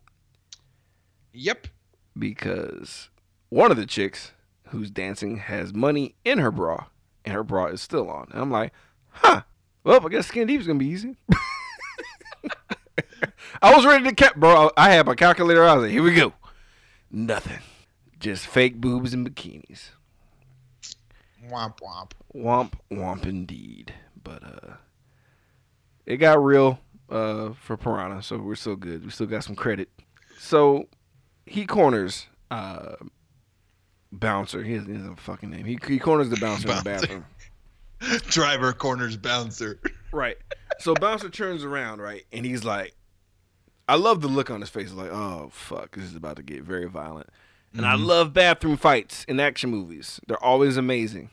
[1.32, 1.68] Yep.
[2.18, 3.08] because
[3.50, 4.32] one of the chicks
[4.68, 6.86] who's dancing has money in her bra
[7.24, 8.28] and her bra is still on.
[8.32, 8.72] And I'm like,
[9.10, 9.42] huh.
[9.84, 11.16] Well, I guess skin deep is gonna be easy.
[13.62, 14.70] I was ready to cap, bro.
[14.76, 15.64] I had my calculator.
[15.64, 16.32] I was like, here we go.
[17.10, 17.58] Nothing,
[18.18, 19.90] just fake boobs and bikinis.
[21.48, 22.12] Womp womp.
[22.34, 23.94] Womp womp indeed.
[24.22, 24.74] But uh,
[26.06, 29.04] it got real uh for Piranha, so we're still good.
[29.04, 29.88] We still got some credit.
[30.38, 30.86] So
[31.46, 32.96] he corners uh
[34.12, 34.62] bouncer.
[34.62, 35.64] He has, he has a fucking name.
[35.64, 37.24] He, he corners the bouncer in the bathroom.
[38.28, 39.80] Driver corners bouncer.
[40.12, 40.36] Right.
[40.78, 42.94] So bouncer turns around, right, and he's like,
[43.90, 44.92] I love the look on his face.
[44.92, 47.28] Like, oh fuck, this is about to get very violent.
[47.74, 50.20] And I love bathroom fights in action movies.
[50.28, 51.30] They're always amazing.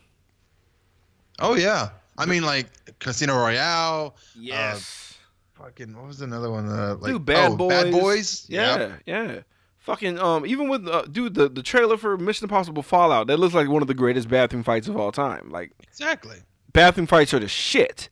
[1.38, 1.90] Oh yeah.
[2.16, 2.66] I mean, like
[2.98, 4.16] Casino Royale.
[4.36, 5.16] Yes.
[5.52, 6.68] fucking what was another one?
[6.68, 7.70] Uh, like Dude, Bad oh, Boys.
[7.70, 8.46] Bad Boys.
[8.48, 9.02] Yeah, Yep.
[9.06, 9.40] yeah.
[9.78, 13.54] Fucking um, even with uh, dude, the the trailer for Mission Impossible Fallout that looks
[13.54, 15.50] like one of the greatest bathroom fights of all time.
[15.50, 16.38] Like exactly.
[16.72, 18.08] bathroom fights are the shit.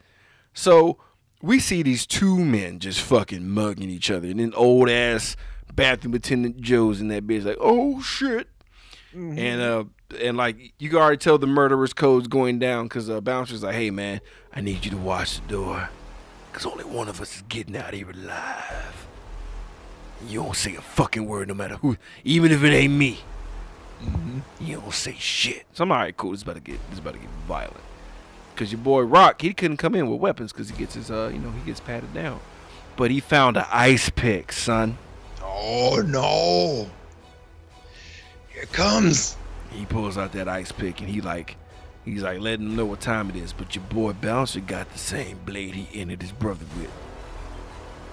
[0.55, 0.99] So
[1.43, 5.37] we see these two men just fucking mugging each other, and then old ass
[5.75, 8.49] bathroom attendant Joe's in that bitch like, oh shit,
[9.13, 9.85] and uh,
[10.21, 13.75] and like you can already tell the murderer's code's going down because uh, bouncer's like,
[13.75, 14.21] hey man,
[14.55, 15.91] I need you to watch the door,
[16.53, 19.07] cause only one of us is getting out of here alive.
[20.27, 23.21] You don't say a fucking word, no matter who, even if it ain't me.
[24.61, 25.65] You don't say shit.
[25.73, 26.33] So I'm alright, cool.
[26.33, 27.77] This about to get this about to get violent.
[28.57, 31.31] Cause your boy Rock, he couldn't come in with weapons because he gets his uh,
[31.33, 32.41] you know, he gets patted down.
[32.97, 34.97] But he found an ice pick, son.
[35.43, 36.91] Oh no!
[38.49, 39.37] Here comes.
[39.71, 41.57] He pulls out that ice pick and he like,
[42.07, 43.53] he's like letting him know what time it is.
[43.53, 46.91] But your boy Bouncer got the same blade he ended his brother with.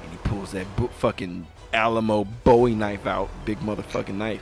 [0.03, 4.41] And he pulls that bu- fucking Alamo Bowie knife out, big motherfucking knife.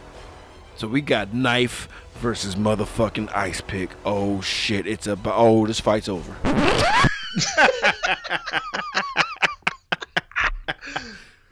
[0.81, 3.91] So we got knife versus motherfucking ice pick.
[4.03, 4.87] Oh shit!
[4.87, 6.35] It's a oh this fight's over.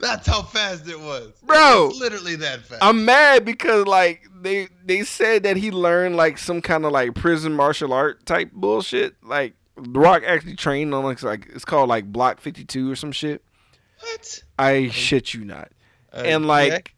[0.00, 1.84] That's how fast it was, Bro.
[1.84, 2.82] It was literally that fast.
[2.82, 7.14] I'm mad because like they they said that he learned like some kind of like
[7.14, 9.14] prison martial art type bullshit.
[9.22, 13.12] Like The Rock actually trained on like, like it's called like Block 52 or some
[13.12, 13.44] shit.
[14.00, 14.42] what?
[14.58, 15.70] I shit you not.
[16.12, 16.96] Uh, and like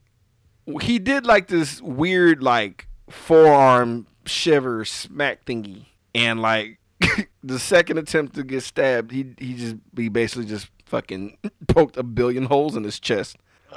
[0.81, 6.79] he did like this weird like forearm shiver smack thingy, and like
[7.43, 11.37] the second attempt to get stabbed, he he just he basically just fucking
[11.69, 13.37] poked a billion holes in his chest.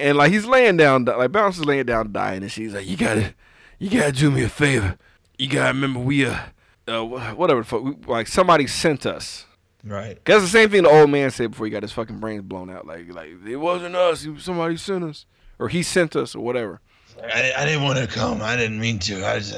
[0.00, 2.96] And like he's laying down, like Bounce is laying down dying, and she's like, "You
[2.96, 3.32] gotta,
[3.78, 4.98] you gotta do me a favor.
[5.38, 6.36] You gotta remember we uh,
[6.88, 9.46] uh whatever the fuck, we, like somebody sent us."
[9.84, 10.18] right.
[10.24, 12.70] That's the same thing the old man said before he got his fucking brains blown
[12.70, 12.88] out.
[12.88, 14.24] Like, like it wasn't us.
[14.24, 15.26] It was somebody sent us,
[15.58, 16.80] or he sent us, or whatever.
[17.22, 18.42] I, I didn't want to come.
[18.42, 19.26] I didn't mean to.
[19.26, 19.54] I just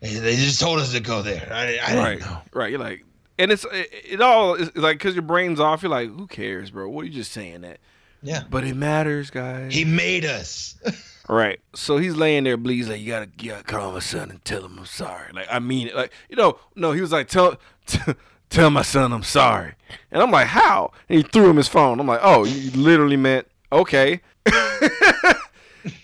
[0.00, 1.48] they just told us to go there.
[1.50, 2.42] I, I didn't right, know.
[2.52, 2.70] right.
[2.70, 3.04] You're like,
[3.38, 5.82] and it's it, it all is like because your brain's off.
[5.82, 6.88] You're like, who cares, bro?
[6.88, 7.78] What are you just saying that?
[8.22, 8.44] Yeah.
[8.48, 9.74] But it matters, guys.
[9.74, 10.76] He made us.
[11.26, 11.58] Right.
[11.74, 14.62] So he's laying there, bleeds like you gotta, you gotta call my son and tell
[14.64, 15.32] him I'm sorry.
[15.32, 15.96] Like I mean it.
[15.96, 18.12] Like you know, no, he was like tell, t-
[18.50, 19.72] tell my son I'm sorry.
[20.10, 20.92] And I'm like, how?
[21.08, 21.98] And he threw him his phone.
[21.98, 24.20] I'm like, oh, you literally meant okay.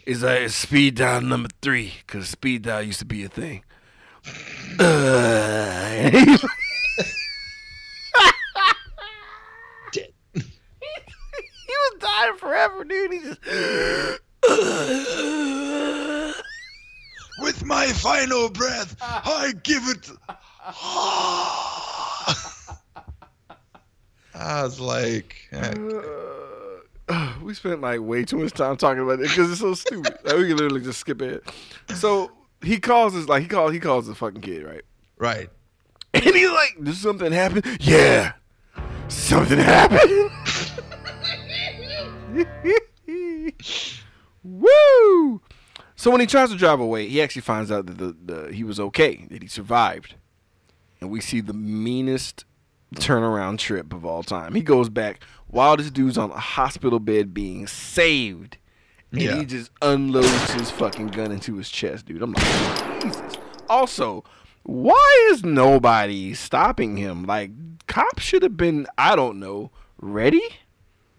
[0.06, 3.62] Is like it's speed dial number three because speed dial used to be a thing.
[4.78, 6.36] Uh, he-
[9.92, 10.12] Dead.
[10.34, 10.42] he
[11.68, 13.12] was dying forever, dude.
[13.12, 13.40] He just.
[17.38, 20.10] With my final breath, I give it.
[24.34, 25.74] I was like, eh,
[27.10, 30.16] Uh, we spent like way too much time talking about it because it's so stupid.
[30.24, 31.42] like, we can literally just skip it.
[31.94, 32.30] So
[32.62, 34.84] he calls us like he calls he calls the fucking kid right,
[35.18, 35.50] right.
[36.14, 38.32] and he's like, "Did something happen?" Yeah,
[39.08, 40.30] something happened.
[44.42, 45.42] Woo!
[45.96, 48.64] So when he tries to drive away, he actually finds out that the, the he
[48.64, 50.14] was okay, that he survived,
[51.00, 52.44] and we see the meanest
[52.96, 54.54] turnaround trip of all time.
[54.54, 58.56] He goes back while this dude's on a hospital bed being saved.
[59.12, 59.36] And Yeah.
[59.38, 62.22] he just unloads his fucking gun into his chest, dude.
[62.22, 63.36] I'm like, Jesus.
[63.68, 64.24] Also,
[64.62, 67.24] why is nobody stopping him?
[67.24, 67.50] Like,
[67.88, 69.70] cops should have been, I don't know,
[70.00, 70.42] ready?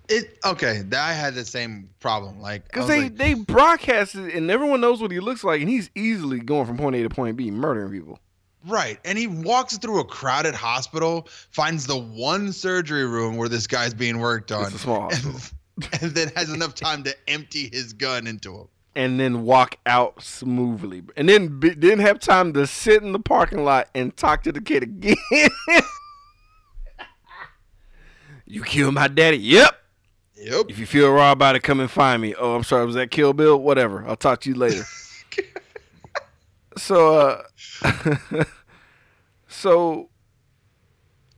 [0.07, 0.84] It okay.
[0.97, 2.41] I had the same problem.
[2.41, 5.69] Like, Because they, like, they broadcast it and everyone knows what he looks like, and
[5.69, 8.19] he's easily going from point A to point B, murdering people.
[8.68, 13.68] Right, and he walks through a crowded hospital, finds the one surgery room where this
[13.68, 15.39] guy's being worked on, It's a small hospital.
[15.93, 18.68] and, and then has enough time to empty his gun into him.
[18.95, 23.20] and then walk out smoothly, and then be, didn't have time to sit in the
[23.20, 25.16] parking lot and talk to the kid again.
[28.45, 29.38] you killed my daddy.
[29.38, 29.76] Yep.
[30.36, 30.66] Yep.
[30.70, 32.34] If you feel raw about it, come and find me.
[32.36, 32.86] Oh, I'm sorry.
[32.86, 33.57] Was that Kill Bill?
[33.59, 34.03] Whatever.
[34.07, 34.84] I'll talk to you later.
[36.78, 37.43] so,
[37.84, 38.43] uh,
[39.47, 40.09] so,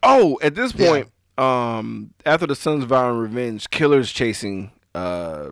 [0.02, 0.88] oh, at this Yeah.
[0.88, 5.50] point, um, after the son's violent revenge, killer's chasing uh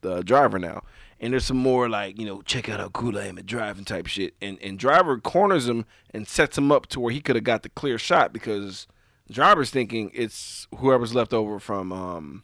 [0.00, 0.82] the driver now,
[1.20, 3.84] and there's some more like you know check out how cool I am at driving
[3.84, 7.36] type shit, and and driver corners him and sets him up to where he could
[7.36, 8.86] have got the clear shot because
[9.30, 12.42] driver's thinking it's whoever's left over from um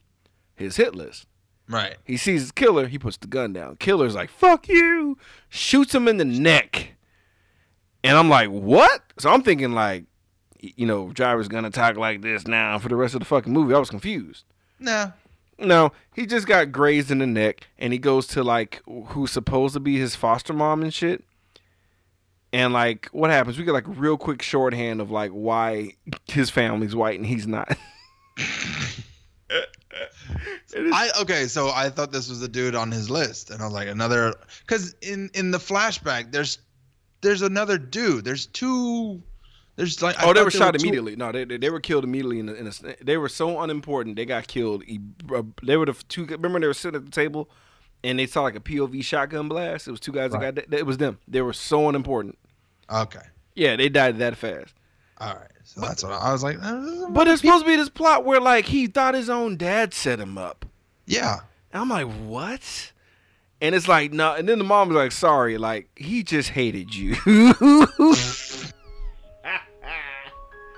[0.55, 1.27] his hit list.
[1.71, 1.97] Right.
[2.05, 3.77] He sees his killer, he puts the gun down.
[3.77, 5.17] Killer's like, fuck you,
[5.49, 6.95] shoots him in the neck.
[8.03, 9.03] And I'm like, what?
[9.19, 10.05] So I'm thinking like
[10.61, 13.75] you know, driver's gonna talk like this now for the rest of the fucking movie.
[13.75, 14.45] I was confused.
[14.79, 15.13] Nah.
[15.59, 19.75] No, he just got grazed in the neck, and he goes to like who's supposed
[19.75, 21.25] to be his foster mom and shit.
[22.53, 23.59] And like, what happens?
[23.59, 25.93] We get like a real quick shorthand of like why
[26.27, 27.77] his family's white and he's not.
[30.73, 33.61] It is- I okay, so I thought this was the dude on his list, and
[33.61, 36.59] I was like another because in in the flashback there's
[37.23, 38.25] there's another dude.
[38.25, 39.21] There's two.
[39.77, 41.17] There's like I oh, they were shot two- immediately.
[41.17, 42.39] No, they, they they were killed immediately.
[42.39, 42.73] In, a, in a,
[43.03, 44.17] they were so unimportant.
[44.17, 44.85] They got killed.
[44.87, 45.01] e-
[45.35, 46.25] uh, They were the two.
[46.27, 47.51] Remember, they were sitting at the table,
[48.05, 49.89] and they saw like a POV shotgun blast.
[49.89, 50.55] It was two guys Right.
[50.55, 50.79] that got.
[50.79, 51.19] It was them.
[51.27, 52.39] They were so unimportant.
[52.93, 53.21] Okay,
[53.55, 54.75] Yeah, they died that fast.
[55.19, 55.51] all right.
[55.75, 56.59] So that's what I, I was like.
[56.61, 59.95] uh, But it's supposed to be this plot where like he thought his own dad
[59.95, 60.65] set him up.
[61.07, 61.37] yeah,
[61.73, 62.93] And I'm like, what?
[63.61, 64.35] And it's like, no.
[64.35, 67.15] And then the mom was like, sorry, like he just hated you.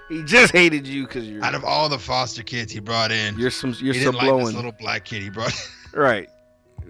[0.08, 3.38] he just hated you because you're out of all the foster kids he brought in,
[3.38, 4.54] you're some you're he some didn't like blowing.
[4.56, 5.52] little black kid he brought.
[5.94, 6.28] Right.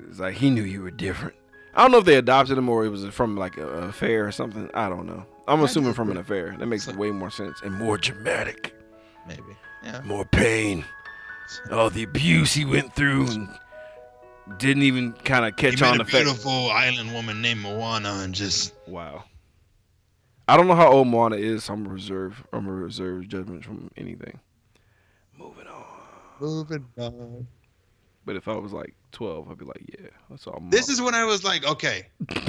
[0.09, 1.35] It's like he knew you were different.
[1.75, 4.25] I don't know if they adopted him or it was from like a, a affair
[4.25, 4.71] or something.
[4.75, 5.27] I don't know.
[5.49, 6.55] I'm assuming from an affair.
[6.59, 8.75] That makes way more sense and more dramatic,
[9.27, 9.43] Maybe.
[9.85, 10.01] Yeah.
[10.03, 10.85] more pain.
[11.71, 13.49] All the abuse he went through and
[14.59, 16.25] didn't even kind of He catch met on a the fact.
[16.25, 19.25] beautiful island woman named Moana and just Wow.
[20.49, 21.65] I don't know how old Moana is.
[21.65, 22.45] So I'm gonna reserve.
[22.53, 24.39] I'm gonna reserve judgment from anything.
[25.39, 25.85] Moving on.
[26.41, 27.47] moving on.
[28.25, 30.63] But if I was like 12, I'd be like, yeah, that's all.
[30.71, 32.07] This is when I was like, okay.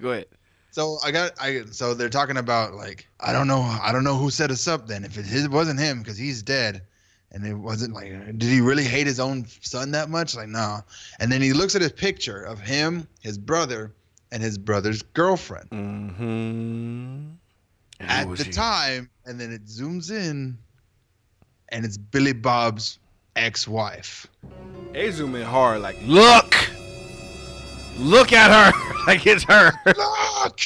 [0.00, 0.26] Go ahead.
[0.70, 4.16] So I got I so they're talking about like I don't know I don't know
[4.16, 5.04] who set us up then.
[5.04, 6.82] If it his, wasn't him because he's dead
[7.32, 10.36] and it wasn't like did he really hate his own son that much?
[10.36, 10.80] Like no
[11.18, 13.94] and then he looks at his picture of him his brother
[14.32, 15.70] and his brother's girlfriend.
[15.70, 17.26] Mm-hmm.
[18.00, 20.58] at the time and then it zooms in
[21.70, 22.98] and it's Billy Bob's
[23.34, 24.26] ex-wife.
[24.92, 26.54] They zoom in hard, like, look,
[27.98, 29.72] look at her, like it's her.
[29.86, 30.60] look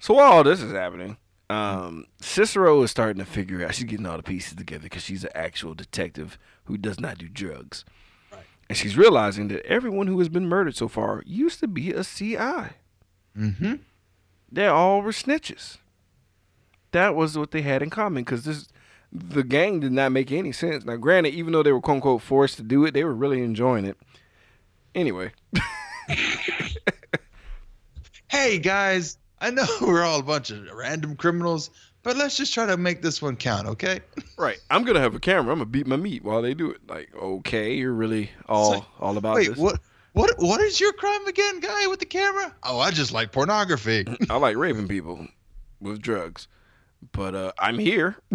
[0.00, 1.16] So while all this is happening,
[1.48, 3.74] um, Cicero is starting to figure out.
[3.74, 7.28] She's getting all the pieces together because she's an actual detective who does not do
[7.28, 7.84] drugs,
[8.32, 8.42] Right.
[8.68, 12.04] and she's realizing that everyone who has been murdered so far used to be a
[12.04, 12.36] CI.
[12.36, 13.74] mm-hmm
[14.52, 15.78] They all were snitches.
[16.92, 18.68] That was what they had in common because this.
[19.14, 20.84] The gang did not make any sense.
[20.84, 23.42] Now, granted, even though they were quote unquote forced to do it, they were really
[23.42, 23.96] enjoying it.
[24.94, 25.32] Anyway,
[28.28, 31.70] hey guys I know we're all a bunch of random criminals
[32.02, 34.00] but let's just try to make this one count okay
[34.38, 34.58] Right.
[34.68, 35.52] I'm gonna have a camera.
[35.52, 36.78] I'm gonna beat my meat while they do it.
[36.88, 39.58] Like, okay, you're really all like, all about Wait, this.
[39.58, 39.78] what?
[40.12, 40.32] What?
[40.38, 42.52] What is your crime again, guy with the camera?
[42.64, 44.04] Oh, I just like pornography.
[44.28, 45.26] I like raping people
[45.80, 46.48] with drugs,
[47.12, 48.16] but uh, I'm here.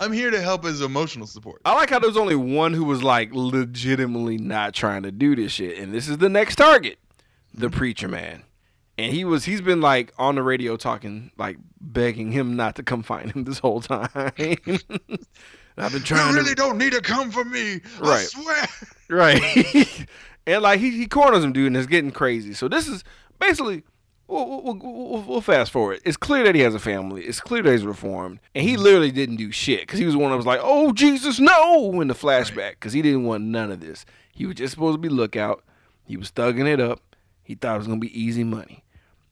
[0.00, 1.60] I'm here to help as emotional support.
[1.64, 5.52] I like how there's only one who was like legitimately not trying to do this
[5.52, 6.98] shit, and this is the next target,
[7.52, 8.42] the preacher man.
[8.98, 12.82] And he was he's been like on the radio talking, like begging him not to
[12.82, 14.08] come find him this whole time.
[15.78, 17.80] I've been trying You to really don't need to come for me.
[17.98, 18.26] I Right.
[18.26, 18.66] swear.
[19.08, 20.06] Right.
[20.46, 22.52] and like he, he corners him, dude, and it's getting crazy.
[22.52, 23.02] So this is
[23.38, 23.84] basically
[24.30, 26.00] we'll, we'll, we'll, we'll fast forward.
[26.04, 27.22] It's clear that he has a family.
[27.22, 28.82] It's clear that he's reformed, and he mm-hmm.
[28.82, 32.08] literally didn't do shit because he was one that was like, "Oh Jesus, no!" in
[32.08, 34.06] the flashback because he didn't want none of this.
[34.32, 35.64] He was just supposed to be lookout.
[36.04, 37.00] He was thugging it up.
[37.42, 38.84] He thought it was gonna be easy money,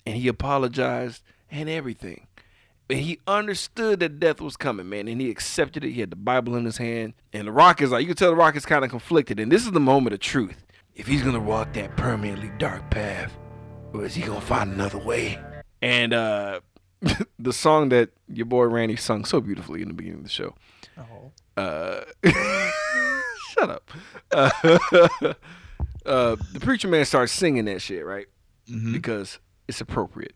[0.05, 2.27] and he apologized and everything.
[2.91, 5.93] And he understood that death was coming, man, and he accepted it.
[5.93, 7.13] He had the Bible in his hand.
[7.35, 9.39] And the Rock is like, you can tell the Rock is kind of conflicted.
[9.39, 10.65] And this is the moment of truth.
[10.95, 13.37] If he's gonna walk that permanently dark path,
[13.93, 15.39] or is he gonna find another way?
[15.83, 16.61] And uh
[17.39, 20.55] the song that your boy Randy sung so beautifully in the beginning of the show.
[21.57, 22.01] Uh
[23.51, 23.91] shut up.
[24.31, 24.51] Uh,
[26.07, 28.27] uh the preacher man starts singing that shit, right?
[28.69, 28.93] Mhm.
[28.93, 30.35] because it's appropriate.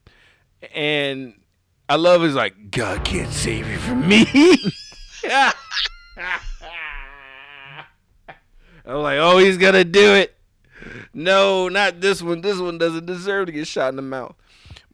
[0.74, 1.34] And
[1.88, 4.24] I love his like, God can't save you from me.
[8.84, 10.34] I'm like, oh, he's gonna do it.
[11.14, 12.40] No, not this one.
[12.40, 14.34] This one doesn't deserve to get shot in the mouth.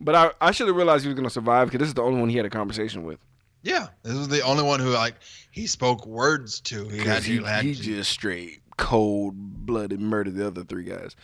[0.00, 2.20] But I, I should have realized he was gonna survive because this is the only
[2.20, 3.18] one he had a conversation with.
[3.62, 5.14] Yeah, this was the only one who like
[5.50, 6.88] he spoke words to.
[6.88, 7.38] He had he.
[7.42, 9.34] Had he just straight cold
[9.66, 11.16] blooded murdered the other three guys.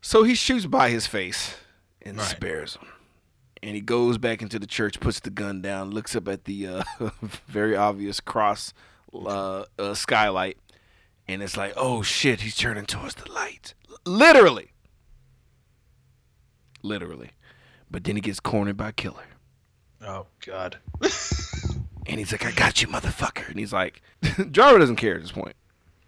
[0.00, 1.56] So he shoots by his face
[2.00, 2.26] and Right.
[2.26, 2.86] spares him.
[3.64, 6.66] And he goes back into the church, puts the gun down, looks up at the
[6.66, 6.82] uh,
[7.48, 8.72] very obvious cross
[9.14, 10.56] uh, uh, skylight,
[11.32, 13.74] and it's like, oh shit, he's turning towards the light.
[14.04, 14.70] Literally.
[16.82, 17.30] literally.
[17.90, 19.24] But then he gets cornered by Killer.
[20.04, 20.78] Oh God.
[22.04, 23.48] And he's like, I got you, motherfucker.
[23.48, 24.02] And he's like,
[24.50, 25.54] Driver doesn't care at this point.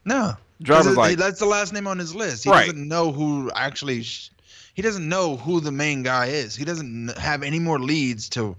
[0.05, 0.33] No.
[0.61, 2.43] Driver's like- that's the last name on his list.
[2.43, 2.66] He Right.
[2.66, 4.03] doesn't know who actually.
[4.03, 4.31] Sh-
[4.75, 6.57] he doesn't know who the main guy is.
[6.57, 8.57] He doesn't have any more leads to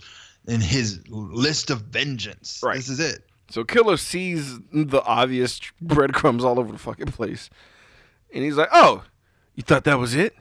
[0.47, 2.61] in his list of vengeance.
[2.63, 2.77] Right.
[2.77, 3.25] This is it.
[3.49, 7.49] So Killer sees the obvious breadcrumbs all over the fucking place.
[8.33, 9.03] And he's like, oh,
[9.53, 10.35] you thought that was it?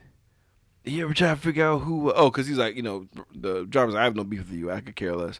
[0.83, 2.11] You ever try to figure out who?
[2.11, 4.71] Oh, because he's like, you know, the driver's like, I have no beef with you.
[4.71, 5.39] I could care less.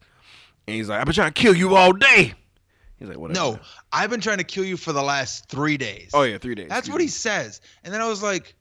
[0.68, 2.34] And he's like, I've been trying to kill you all day.
[2.98, 3.40] He's like, whatever.
[3.40, 3.60] No,
[3.92, 6.12] I've been trying to kill you for the last three days.
[6.14, 6.70] Oh, yeah, three days.
[6.70, 7.62] That's what he says.
[7.84, 8.56] And then I was like,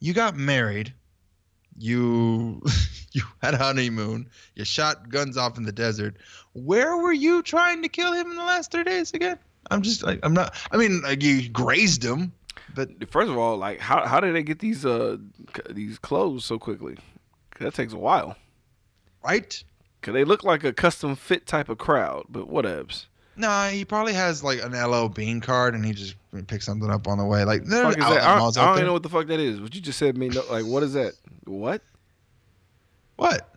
[0.00, 0.92] you got married.
[1.80, 2.62] You
[3.12, 4.28] you had a honeymoon.
[4.54, 6.16] You shot guns off in the desert.
[6.52, 9.38] Where were you trying to kill him in the last three days again?
[9.70, 10.54] I'm just like I'm not.
[10.70, 12.32] I mean, like you grazed him,
[12.74, 15.16] but First of all, like, how how did they get these uh
[15.70, 16.94] these clothes so quickly?
[16.94, 18.36] 'Cause that takes a while.
[19.24, 19.62] right?
[20.02, 23.06] Cause they look like a custom fit type of crowd, but whatevs.
[23.40, 26.14] Nah, he probably has like an LL Bean card, and he just
[26.46, 27.44] picked something up on the way.
[27.44, 28.22] Like there's Fuck is that?
[28.22, 28.72] I, don't there.
[28.74, 29.60] even know what the fuck that is.
[29.60, 31.14] What you just said me no, like what is that?
[31.44, 31.82] What?
[33.16, 33.54] what.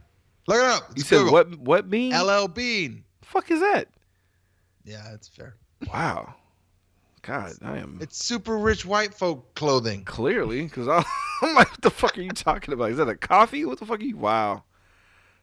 [0.48, 0.92] Look it up.
[0.96, 1.34] You said Google.
[1.34, 2.14] what what bean?
[2.14, 3.04] LL Bean.
[3.22, 3.88] fuck is that?
[4.86, 5.56] Yeah, that's fair.
[5.94, 6.36] Wow.
[7.22, 10.04] God, I am It's super rich white folk clothing.
[10.04, 10.88] clearly because
[11.42, 12.92] I'm like, what the fuck are you talking about?
[12.92, 13.64] Is that a coffee?
[13.64, 14.18] What the fuck are you?
[14.18, 14.64] Wow.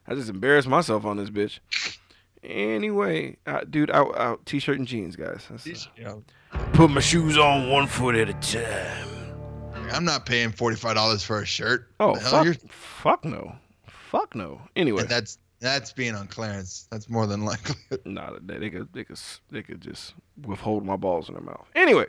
[0.06, 1.60] I just embarrassed myself on this bitch.
[2.42, 5.46] Anyway, uh, dude, out out t-shirt and jeans, guys.
[5.50, 6.14] That's, uh,
[6.72, 9.08] put my shoes on one foot at a time.
[9.92, 11.88] I'm not paying forty five dollars for a shirt.
[12.00, 13.54] Oh, hell fuck, you're- fuck no,
[13.86, 14.60] fuck no.
[14.76, 16.88] Anyway, And that's that's being on clearance.
[16.90, 17.74] That's more than likely.
[18.06, 19.20] Nah, they, they could they could
[19.50, 20.14] they could just
[20.46, 21.66] withhold my balls in their mouth.
[21.74, 22.06] Anyway,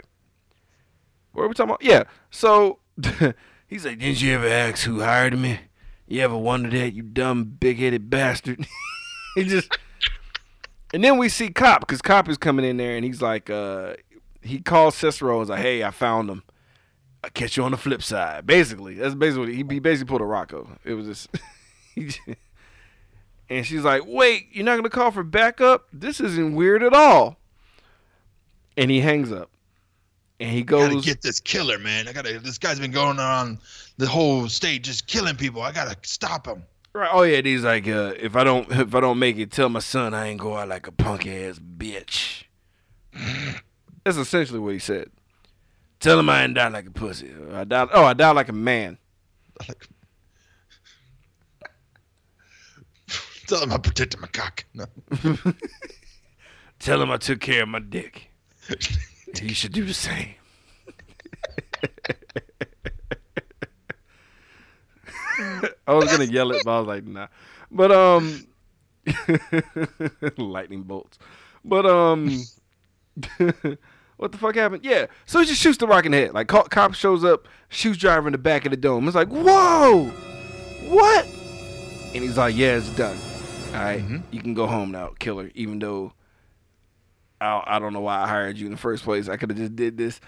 [1.33, 1.83] what are we talking about?
[1.83, 2.03] Yeah.
[2.29, 2.79] So
[3.67, 5.59] he's like, "Didn't you ever ask who hired me?
[6.07, 8.65] You ever wonder that, you dumb big headed bastard?"
[9.35, 9.77] he just,
[10.93, 13.95] and then we see Cop because Cop is coming in there and he's like, uh,
[14.41, 16.43] he calls Cicero and is like, "Hey, I found him.
[17.23, 20.25] I catch you on the flip side." Basically, that's basically he, he basically pulled a
[20.25, 20.67] Rocco.
[20.83, 21.29] It was just.
[21.97, 22.19] just
[23.49, 25.87] and she's like, "Wait, you're not gonna call for backup?
[25.93, 27.37] This isn't weird at all."
[28.77, 29.49] And he hangs up,
[30.39, 32.07] and he I gotta goes, get this killer, man.
[32.07, 32.39] I gotta.
[32.39, 33.59] This guy's been going on
[33.97, 35.61] the whole state just killing people.
[35.61, 36.63] I gotta stop him.
[36.93, 39.69] Right, "Oh yeah." He's like, uh, "If I don't, if I don't make it, tell
[39.69, 42.43] my son I ain't go out like a punk ass bitch."
[44.03, 45.09] That's essentially what he said.
[45.99, 47.31] Tell him I ain't die like a pussy.
[47.53, 47.89] I died.
[47.93, 48.97] Oh, I died like a man.
[53.47, 54.65] Tell him I protected my cock.
[54.73, 54.85] No.
[56.79, 58.31] Tell him I took care of my dick.
[59.39, 60.35] He should do the same.
[65.87, 67.27] I was gonna yell it, but I was like, nah.
[67.71, 68.45] But um,
[70.37, 71.17] lightning bolts.
[71.63, 72.41] But um,
[74.17, 74.83] what the fuck happened?
[74.83, 76.33] Yeah, so he just shoots the rock in the head.
[76.33, 79.07] Like cop shows up, shoots driver in the back of the dome.
[79.07, 80.05] It's like, whoa,
[80.87, 81.25] what?
[82.13, 83.17] And he's like, yeah, it's done.
[83.67, 84.23] All right, Mhm.
[84.31, 85.49] you can go home now, killer.
[85.55, 86.11] Even though
[87.39, 89.29] I, I don't know why I hired you in the first place.
[89.29, 90.19] I could have just did this.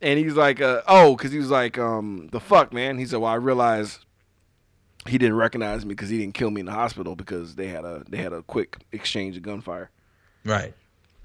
[0.00, 2.98] And he's like, uh, oh, because he was like, um, the fuck, man.
[2.98, 3.98] He said, well, I realized
[5.06, 7.84] he didn't recognize me because he didn't kill me in the hospital because they had
[7.84, 9.90] a they had a quick exchange of gunfire,
[10.44, 10.74] Right.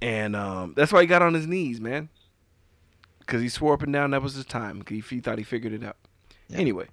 [0.01, 2.09] and um, that's why he got on his knees, man.
[3.19, 4.83] Because he swore up and down that was his time.
[4.87, 5.97] he, he thought he figured it out.
[6.47, 6.59] Yeah.
[6.59, 6.87] Anyway,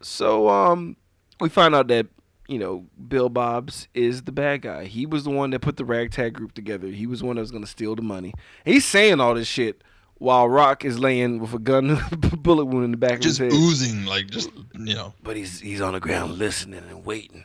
[0.00, 0.96] so um,
[1.40, 2.06] we find out that
[2.48, 4.84] you know Bill Bobs is the bad guy.
[4.84, 6.88] He was the one that put the ragtag group together.
[6.88, 8.34] He was the one that was gonna steal the money.
[8.64, 9.82] He's saying all this shit
[10.18, 12.00] while Rock is laying with a gun,
[12.38, 15.14] bullet wound in the back Just of his head Just oozing, like just you know.
[15.22, 17.44] but he's he's on the ground listening and waiting.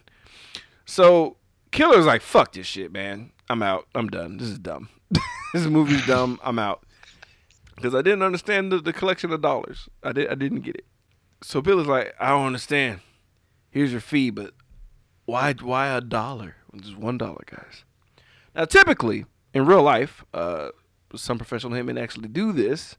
[0.85, 1.37] So
[1.71, 3.31] Killer's like, fuck this shit, man.
[3.49, 3.87] I'm out.
[3.95, 4.37] I'm done.
[4.37, 4.89] This is dumb.
[5.53, 6.39] this movie's dumb.
[6.43, 6.83] I'm out.
[7.75, 9.89] Because I didn't understand the, the collection of dollars.
[10.03, 10.85] I did I didn't get it.
[11.41, 13.01] So Bill is like, I don't understand.
[13.69, 14.53] Here's your fee, but
[15.25, 16.55] why why a dollar?
[16.75, 17.83] Just one dollar, guys.
[18.55, 20.69] Now typically in real life, uh,
[21.15, 22.95] some professional hitmen actually do this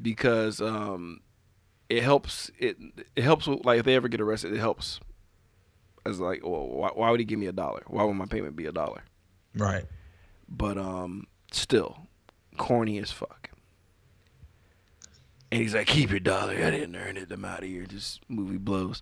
[0.00, 1.20] because um,
[1.88, 2.76] it helps it
[3.14, 5.00] it helps like if they ever get arrested it helps
[6.04, 7.82] as like well, why, why would he give me a dollar?
[7.86, 9.02] Why would my payment be a dollar?
[9.54, 9.84] Right.
[10.48, 12.06] but um still
[12.56, 13.50] corny as fuck.
[15.50, 16.52] And he's like keep your dollar.
[16.54, 17.30] I didn't earn it.
[17.30, 17.86] I'm out of here.
[17.86, 19.00] This movie blows.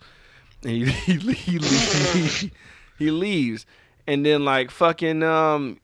[0.63, 2.51] And he he, he, he,
[2.99, 3.67] he leaves.
[4.07, 5.81] And then like fucking um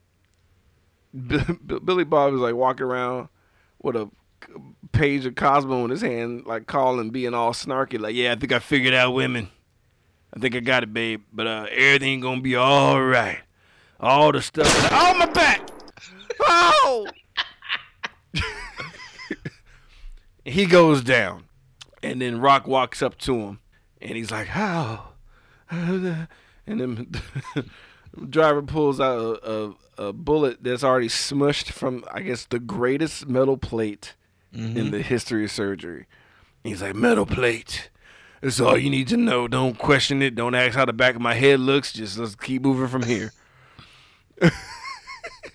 [1.13, 3.29] billy bob is like walking around
[3.83, 4.11] with a
[4.93, 8.53] page of Cosmo in his hand, like calling, being all snarky, like, "Yeah, I think
[8.53, 9.51] I figured out women."
[10.35, 11.23] I think I got it, babe.
[11.33, 13.41] But uh, everything gonna be all right.
[13.99, 14.67] All the stuff.
[14.67, 15.69] That oh my back!
[16.41, 17.07] Oh!
[20.45, 21.45] he goes down,
[22.03, 23.61] and then Rock walks up to him,
[24.01, 25.09] and he's like, "How?"
[25.71, 26.27] And
[26.67, 27.13] then
[28.29, 33.29] driver pulls out a, a, a bullet that's already smushed from, I guess, the greatest
[33.29, 34.15] metal plate
[34.53, 36.07] in the history of surgery.
[36.65, 37.91] He's like, "Metal plate."
[38.41, 39.47] That's all you need to know.
[39.47, 40.35] Don't question it.
[40.35, 41.93] Don't ask how the back of my head looks.
[41.93, 43.33] Just let's keep moving from here.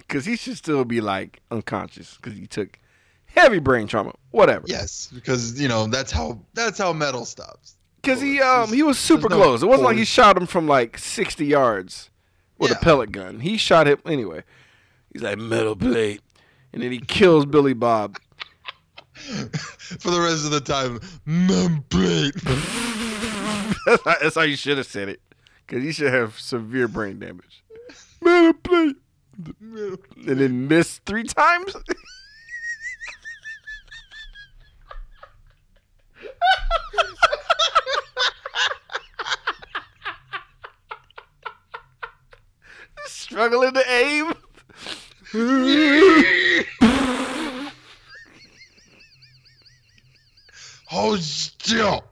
[0.07, 2.79] Because he should still be like unconscious because he took
[3.25, 4.13] heavy brain trauma.
[4.31, 4.65] Whatever.
[4.67, 7.75] Yes, because you know that's how that's how metal stops.
[8.01, 9.63] Because he um he was super no close.
[9.63, 12.11] It wasn't like he shot him from like sixty yards
[12.57, 13.39] with a pellet gun.
[13.39, 14.43] He shot him anyway.
[15.11, 16.21] He's like metal plate,
[16.73, 18.17] and then he kills Billy Bob.
[19.15, 22.35] For the rest of the time, metal plate.
[24.21, 25.21] that's, how, you should have said it.
[25.65, 27.63] Because he should have severe brain damage.
[28.21, 28.97] Metal plate,
[29.57, 29.97] and
[30.39, 31.75] then miss three times.
[43.15, 44.33] Struggling to aim.
[50.87, 52.03] Hold still.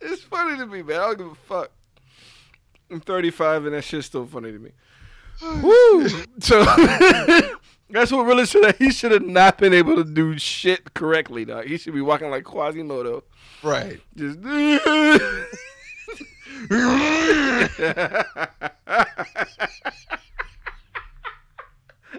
[0.00, 0.96] it's funny to me, man.
[0.96, 1.70] I don't give a fuck.
[3.00, 4.72] I'm 35 and that shit's still funny to me.
[5.62, 6.08] Woo!
[6.40, 6.62] So
[7.90, 8.76] that's what really should have.
[8.76, 11.64] He should have not been able to do shit correctly, dog.
[11.64, 13.24] He should be walking like Quasimodo.
[13.62, 14.00] right.
[14.16, 14.38] Just.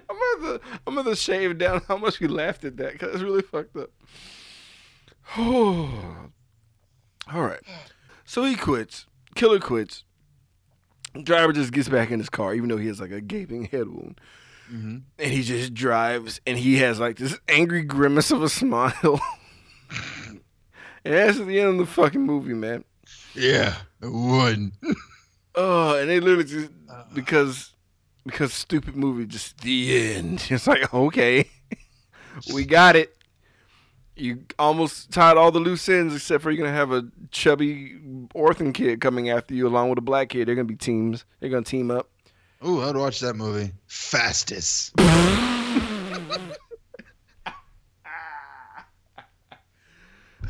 [0.10, 3.44] I'm gonna, I'm gonna shave down how much we laughed at that because it's really
[3.44, 3.92] fucked up.
[5.38, 6.28] Oh,
[7.34, 7.62] all right.
[8.24, 9.08] So he quits.
[9.36, 10.06] Killer quits.
[11.24, 13.90] Driver just gets back in his car, even though he has like a gaping head
[13.90, 14.20] wound.
[14.72, 15.02] Mhm.
[15.20, 19.20] And he just drives, and he has like this angry grimace of a smile.
[21.04, 22.84] and that's the end of the fucking movie, man.
[23.36, 23.76] Yeah.
[24.02, 24.72] One.
[25.56, 26.70] Oh, and they literally just
[27.14, 27.74] because
[28.26, 30.46] because stupid movie, just the end.
[30.50, 31.50] It's like okay,
[32.54, 33.16] we got it.
[34.22, 38.00] You almost tied all the loose ends, except for you're gonna have a chubby
[38.36, 40.48] orphan kid coming after you, along with a black kid.
[40.48, 41.26] They're gonna be teams.
[41.40, 42.08] They're gonna team up.
[42.64, 43.72] Ooh, I'd watch that movie.
[43.88, 44.94] Fastest.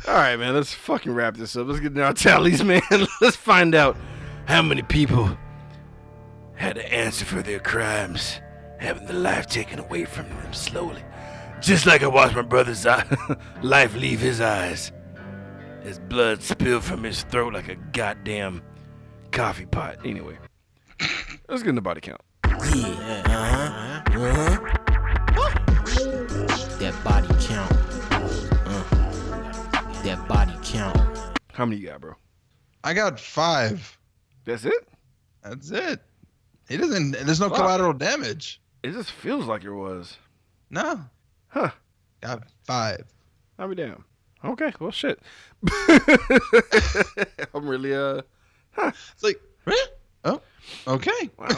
[0.06, 0.52] All right, man.
[0.52, 1.66] Let's fucking wrap this up.
[1.66, 2.82] Let's get into our tallies, man.
[3.22, 3.96] let's find out
[4.44, 5.34] how many people
[6.56, 8.38] had to answer for their crimes,
[8.78, 11.02] having their life taken away from them slowly.
[11.62, 13.06] Just like I watched my brother's eye-
[13.62, 14.90] life leave his eyes.
[15.82, 18.62] His blood spilled from his throat like a goddamn
[19.30, 19.96] coffee pot.
[20.04, 20.36] Anyway,
[21.48, 22.20] let's get in the body count.
[22.44, 24.68] Yeah, uh huh, uh huh.
[26.78, 27.72] That body count.
[28.66, 30.96] Uh, that body count.
[31.52, 32.14] How many you got, bro?
[32.84, 33.98] I got five.
[34.44, 34.88] That's it?
[35.44, 36.00] That's it.
[36.68, 37.12] He doesn't.
[37.12, 37.58] There's no Fuck.
[37.58, 38.60] collateral damage.
[38.82, 40.16] It just feels like it was.
[40.70, 41.00] No.
[41.52, 41.70] Huh.
[42.22, 43.04] Got five.
[43.58, 44.04] I'll be damn.
[44.44, 45.20] Okay, well, shit.
[47.54, 48.22] I'm really, uh,
[48.78, 49.86] It's like, huh?
[50.24, 50.40] oh,
[50.86, 51.30] okay.
[51.38, 51.48] wow.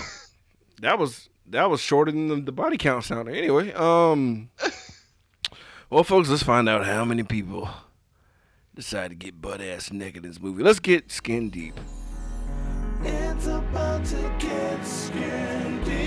[0.81, 3.37] that was that was shorter than the, the body count sounded.
[3.37, 4.51] Anyway, um,
[5.91, 7.69] well, folks, let's find out how many people
[8.75, 10.63] decide to get butt ass naked in this movie.
[10.63, 11.79] Let's get skin deep.
[13.03, 16.04] It's about to get skin deep.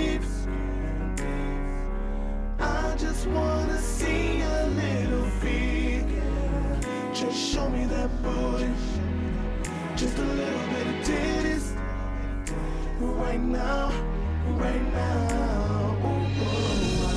[3.34, 6.04] Wanna see a little feet.
[7.14, 8.70] Just show me that booty.
[9.96, 11.74] Just a little bit of titties.
[13.00, 13.90] Right now,
[14.56, 15.96] right now.
[16.04, 17.08] Ooh, ooh,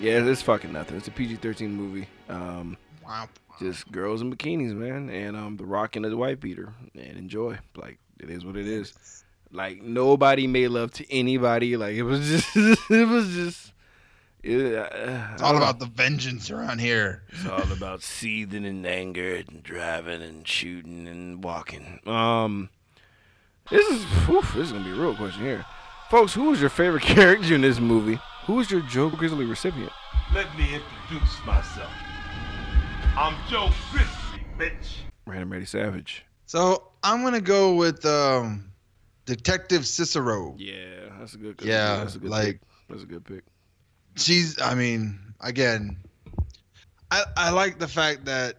[0.00, 0.96] Yeah, it's fucking nothing.
[0.96, 2.08] It's a PG-13 movie.
[2.28, 3.28] Um, Wow.
[3.60, 7.58] just girls in bikinis, man, and um, the Rock and the wife beater, and enjoy.
[7.76, 9.21] Like it is what it is.
[9.52, 11.76] Like nobody made love to anybody.
[11.76, 12.56] Like it was just,
[12.90, 13.72] it was just,
[14.42, 17.22] Yeah, It's all about the vengeance around here.
[17.28, 22.00] It's all about seething and anger and driving and shooting and walking.
[22.06, 22.70] Um,
[23.70, 25.64] this is whew, this is gonna be a real question here,
[26.10, 26.32] folks.
[26.32, 28.18] Who was your favorite character in this movie?
[28.46, 29.92] Who was your Joe Grizzly recipient?
[30.34, 31.92] Let me introduce myself.
[33.16, 34.96] I'm Joe Grizzly, bitch.
[35.26, 36.24] Random Ready Savage.
[36.46, 38.71] So I'm gonna go with um,
[39.26, 40.54] Detective Cicero.
[40.58, 40.74] Yeah,
[41.18, 41.60] that's a good.
[41.62, 42.60] Yeah, that's a good like- pick.
[42.88, 43.44] that's a good pick.
[44.16, 45.96] She's, I mean, again,
[47.10, 48.56] I I like the fact that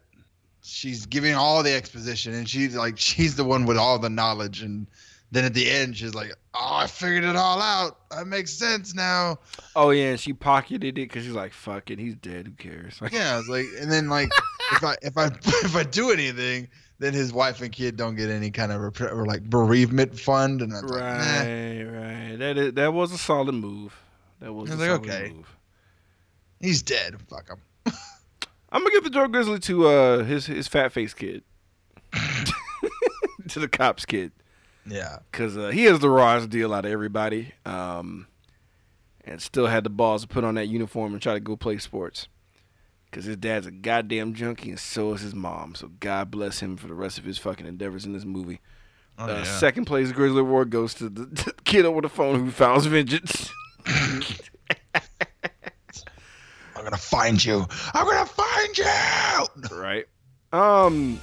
[0.64, 4.62] she's giving all the exposition and she's like she's the one with all the knowledge
[4.62, 4.88] and
[5.32, 8.10] then at the end she's like, oh, I figured it all out.
[8.12, 9.40] That makes sense now.
[9.76, 12.48] Oh yeah, and she pocketed it because she's like, "Fuck it, he's dead.
[12.48, 14.30] Who cares?" Yeah, it's like, and then like
[14.72, 15.26] if I if I
[15.66, 16.68] if I do anything,
[17.04, 20.62] then his wife and kid don't get any kind of rep- or like bereavement fund,
[20.62, 21.08] and I'm like, nah.
[21.08, 22.36] right, right.
[22.38, 23.96] That is, that was a solid move.
[24.40, 25.34] That was was like, solid okay.
[25.34, 25.58] move.
[26.62, 27.16] he's dead.
[27.30, 27.58] Fuck him.
[28.72, 31.44] I'm gonna give the Joe Grizzly to uh his his fat face kid,
[33.50, 34.32] to the cops kid,
[34.86, 37.54] Yeah, because uh, he has the rawest deal out of everybody.
[37.66, 38.28] Um,
[39.26, 41.78] and still had the balls to put on that uniform and try to go play
[41.78, 42.28] sports.
[43.14, 45.76] Because his dad's a goddamn junkie, and so is his mom.
[45.76, 48.60] So God bless him for the rest of his fucking endeavors in this movie.
[49.20, 49.44] Oh, uh, yeah.
[49.44, 53.52] Second place Grizzly Award goes to the, the kid over the phone who found vengeance.
[53.86, 54.24] I'm
[56.76, 57.68] gonna find you.
[57.94, 59.78] I'm gonna find you.
[59.78, 60.06] right?
[60.52, 61.22] Um.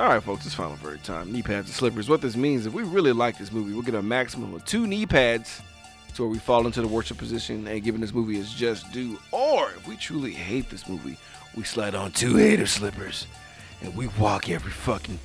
[0.00, 1.30] All right, folks, it's final verdict time.
[1.30, 2.08] Knee pads and slippers.
[2.08, 4.88] What this means, if we really like this movie, we'll get a maximum of two
[4.88, 5.62] knee pads
[6.14, 9.18] to where we fall into the worship position and giving this movie its just due.
[9.30, 11.16] Or if we truly hate this movie,
[11.56, 13.26] we slide on two hater slippers
[13.82, 15.18] and we walk every fucking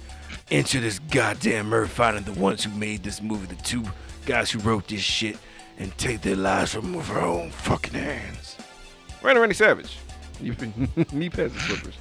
[0.49, 3.83] inch of this goddamn earth, finding the ones who made this movie, the two
[4.25, 5.37] guys who wrote this shit,
[5.77, 8.57] and take their lives from with our own fucking hands.
[9.21, 9.97] Randy Randy Savage.
[10.41, 10.55] You
[11.11, 11.95] knee pads and slippers.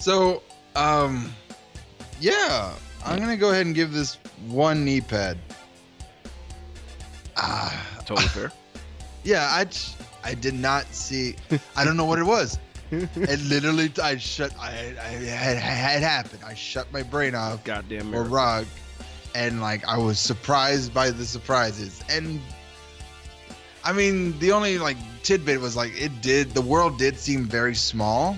[0.00, 0.42] So,
[0.74, 1.32] um,
[2.20, 2.74] yeah,
[3.06, 5.38] I'm gonna go ahead and give this one knee pad.
[7.40, 8.52] Ah, Totally fair.
[9.24, 9.66] yeah, I
[10.22, 11.36] I did not see.
[11.76, 12.58] I don't know what it was.
[12.92, 14.52] It literally, I shut.
[14.58, 14.68] I,
[15.00, 16.42] I had, had happened.
[16.44, 17.62] I shut my brain off.
[17.62, 18.66] Goddamn or rug
[19.34, 22.40] and like i was surprised by the surprises and
[23.84, 27.74] i mean the only like tidbit was like it did the world did seem very
[27.74, 28.36] small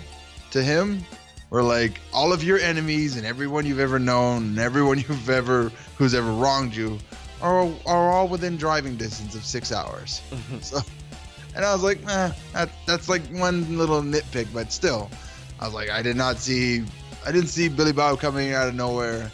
[0.51, 1.03] to him
[1.49, 5.73] where like all of your enemies and everyone you've ever known and everyone you've ever
[5.97, 6.99] who's ever wronged you
[7.43, 10.23] are, are all within driving distance of six hours
[10.63, 10.79] so
[11.55, 15.11] and i was like eh, that, that's like one little nitpick but still
[15.61, 16.85] i was like i did not see
[17.27, 19.31] i didn't see billy bob coming out of nowhere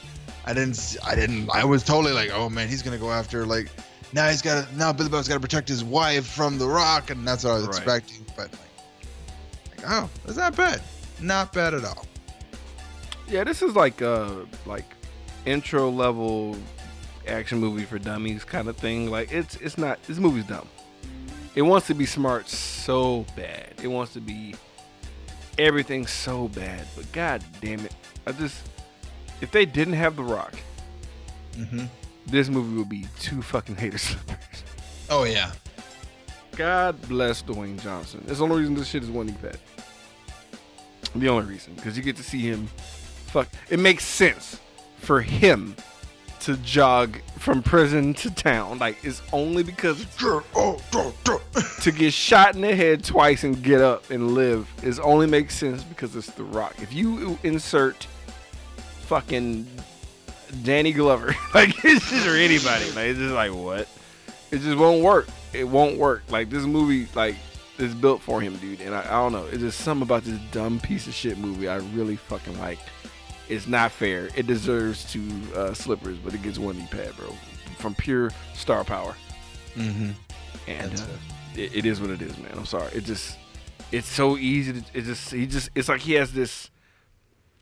[0.47, 0.97] I didn't.
[1.05, 1.51] I didn't.
[1.51, 3.69] I was totally like, oh man, he's gonna go after like.
[4.15, 4.67] Now he's got.
[4.67, 7.51] to Now Billy Bob's got to protect his wife from the Rock, and that's what
[7.51, 7.77] I was Right.
[7.77, 8.25] expecting.
[8.35, 10.81] But like, like, oh, it's not bad.
[11.21, 12.07] Not bad at all.
[13.29, 14.31] Yeah, this is like uh
[14.65, 14.87] like
[15.45, 16.57] intro level
[17.29, 19.11] action movie for dummies kind of thing.
[19.11, 20.69] Like it's it's not this movie's dumb.
[21.55, 23.75] It wants to be smart so bad.
[23.83, 24.55] It wants to be
[25.59, 26.87] everything so bad.
[26.97, 27.95] But god damn it.
[28.27, 28.69] I just
[29.41, 30.55] if they didn't have The Rock,
[31.57, 31.87] Mm-hmm.
[32.27, 34.63] this movie would be two fucking hater slippers.
[35.11, 35.51] Oh yeah.
[36.57, 38.23] God bless Dwayne Johnson.
[38.27, 39.59] That's the only reason this shit is one knee pad.
[41.15, 42.67] The only reason, because you get to see him.
[43.27, 44.61] Fuck, it makes sense
[44.99, 45.75] for him
[46.41, 48.79] to jog from prison to town.
[48.79, 54.33] Like it's only because to get shot in the head twice and get up and
[54.33, 56.75] live is only makes sense because it's The Rock.
[56.81, 58.07] If you insert
[59.03, 59.67] fucking
[60.63, 63.89] Danny Glover, like it's just or anybody, like it's just like what?
[64.51, 65.29] It just won't work.
[65.53, 66.23] It won't work.
[66.31, 67.37] Like this movie, like
[67.79, 68.81] is built for him, dude.
[68.81, 69.47] And I, I don't know.
[69.47, 72.79] It's just something about this dumb piece of shit movie I really fucking like.
[73.49, 74.29] It's not fair.
[74.37, 77.33] It deserves two uh, slippers, but it gets one knee pad, bro,
[77.79, 79.15] from pure star power
[79.77, 80.11] Mm-hmm.
[80.67, 81.05] and uh,
[81.55, 82.51] it, it is what it is, man.
[82.57, 82.91] I'm sorry.
[82.93, 83.39] It just
[83.93, 86.71] it's so easy to it just he just it's like he has this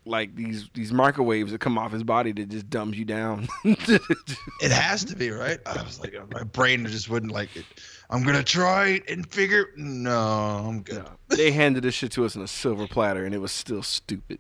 [0.07, 3.49] like these these microwaves that come off his body that just dumbs you down.
[3.65, 5.59] It has to be right.
[5.67, 7.65] I was like, my brain just wouldn't like it.
[8.09, 9.67] I'm gonna try it and figure.
[9.77, 10.19] No,
[10.67, 11.05] I'm good.
[11.29, 14.39] they handed this shit to us in a silver platter and it was still stupid.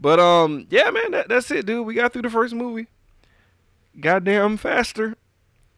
[0.00, 1.86] But um yeah, man, that, that's it, dude.
[1.86, 2.86] We got through the first movie.
[3.98, 5.16] Goddamn faster.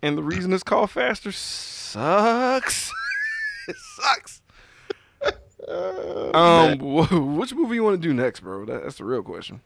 [0.01, 2.93] And the reason it's called faster sucks.
[3.69, 4.43] it sucks.
[5.69, 8.65] Um, wh- which movie you want to do next, bro?
[8.65, 9.61] That, that's the real question.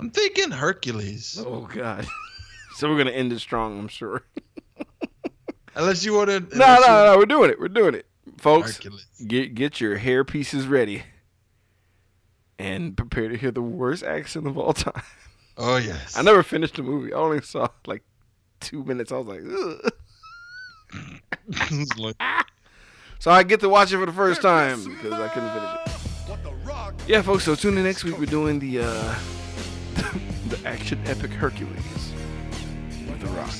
[0.00, 1.42] I'm thinking Hercules.
[1.44, 2.06] Oh God.
[2.76, 4.22] so we're gonna end it strong, I'm sure.
[5.74, 6.40] Unless you want to.
[6.56, 7.60] No, no, no, we're doing it.
[7.60, 8.06] We're doing it.
[8.38, 9.06] folks, Hercules.
[9.26, 11.02] get get your hair pieces ready,
[12.58, 15.02] and prepare to hear the worst accent of all time.
[15.56, 16.16] Oh yes.
[16.16, 17.12] I never finished the movie.
[17.12, 18.02] I only saw like
[18.60, 19.12] two minutes.
[19.12, 19.92] I was like, Ugh.
[23.18, 27.08] so I get to watch it for the first time because I couldn't finish it.
[27.08, 27.44] Yeah, folks.
[27.44, 28.18] So tune in next week.
[28.18, 29.14] We're doing the uh,
[30.48, 32.12] the action epic Hercules
[33.08, 33.54] with the Rock.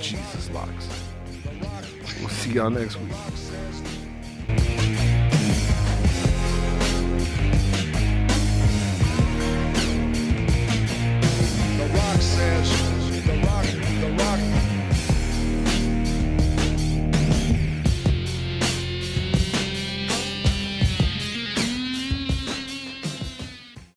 [0.00, 0.88] Jesus locks.
[2.20, 3.12] We'll see y'all next week.
[12.10, 13.64] rock says, the rock,
[14.00, 14.49] the rock.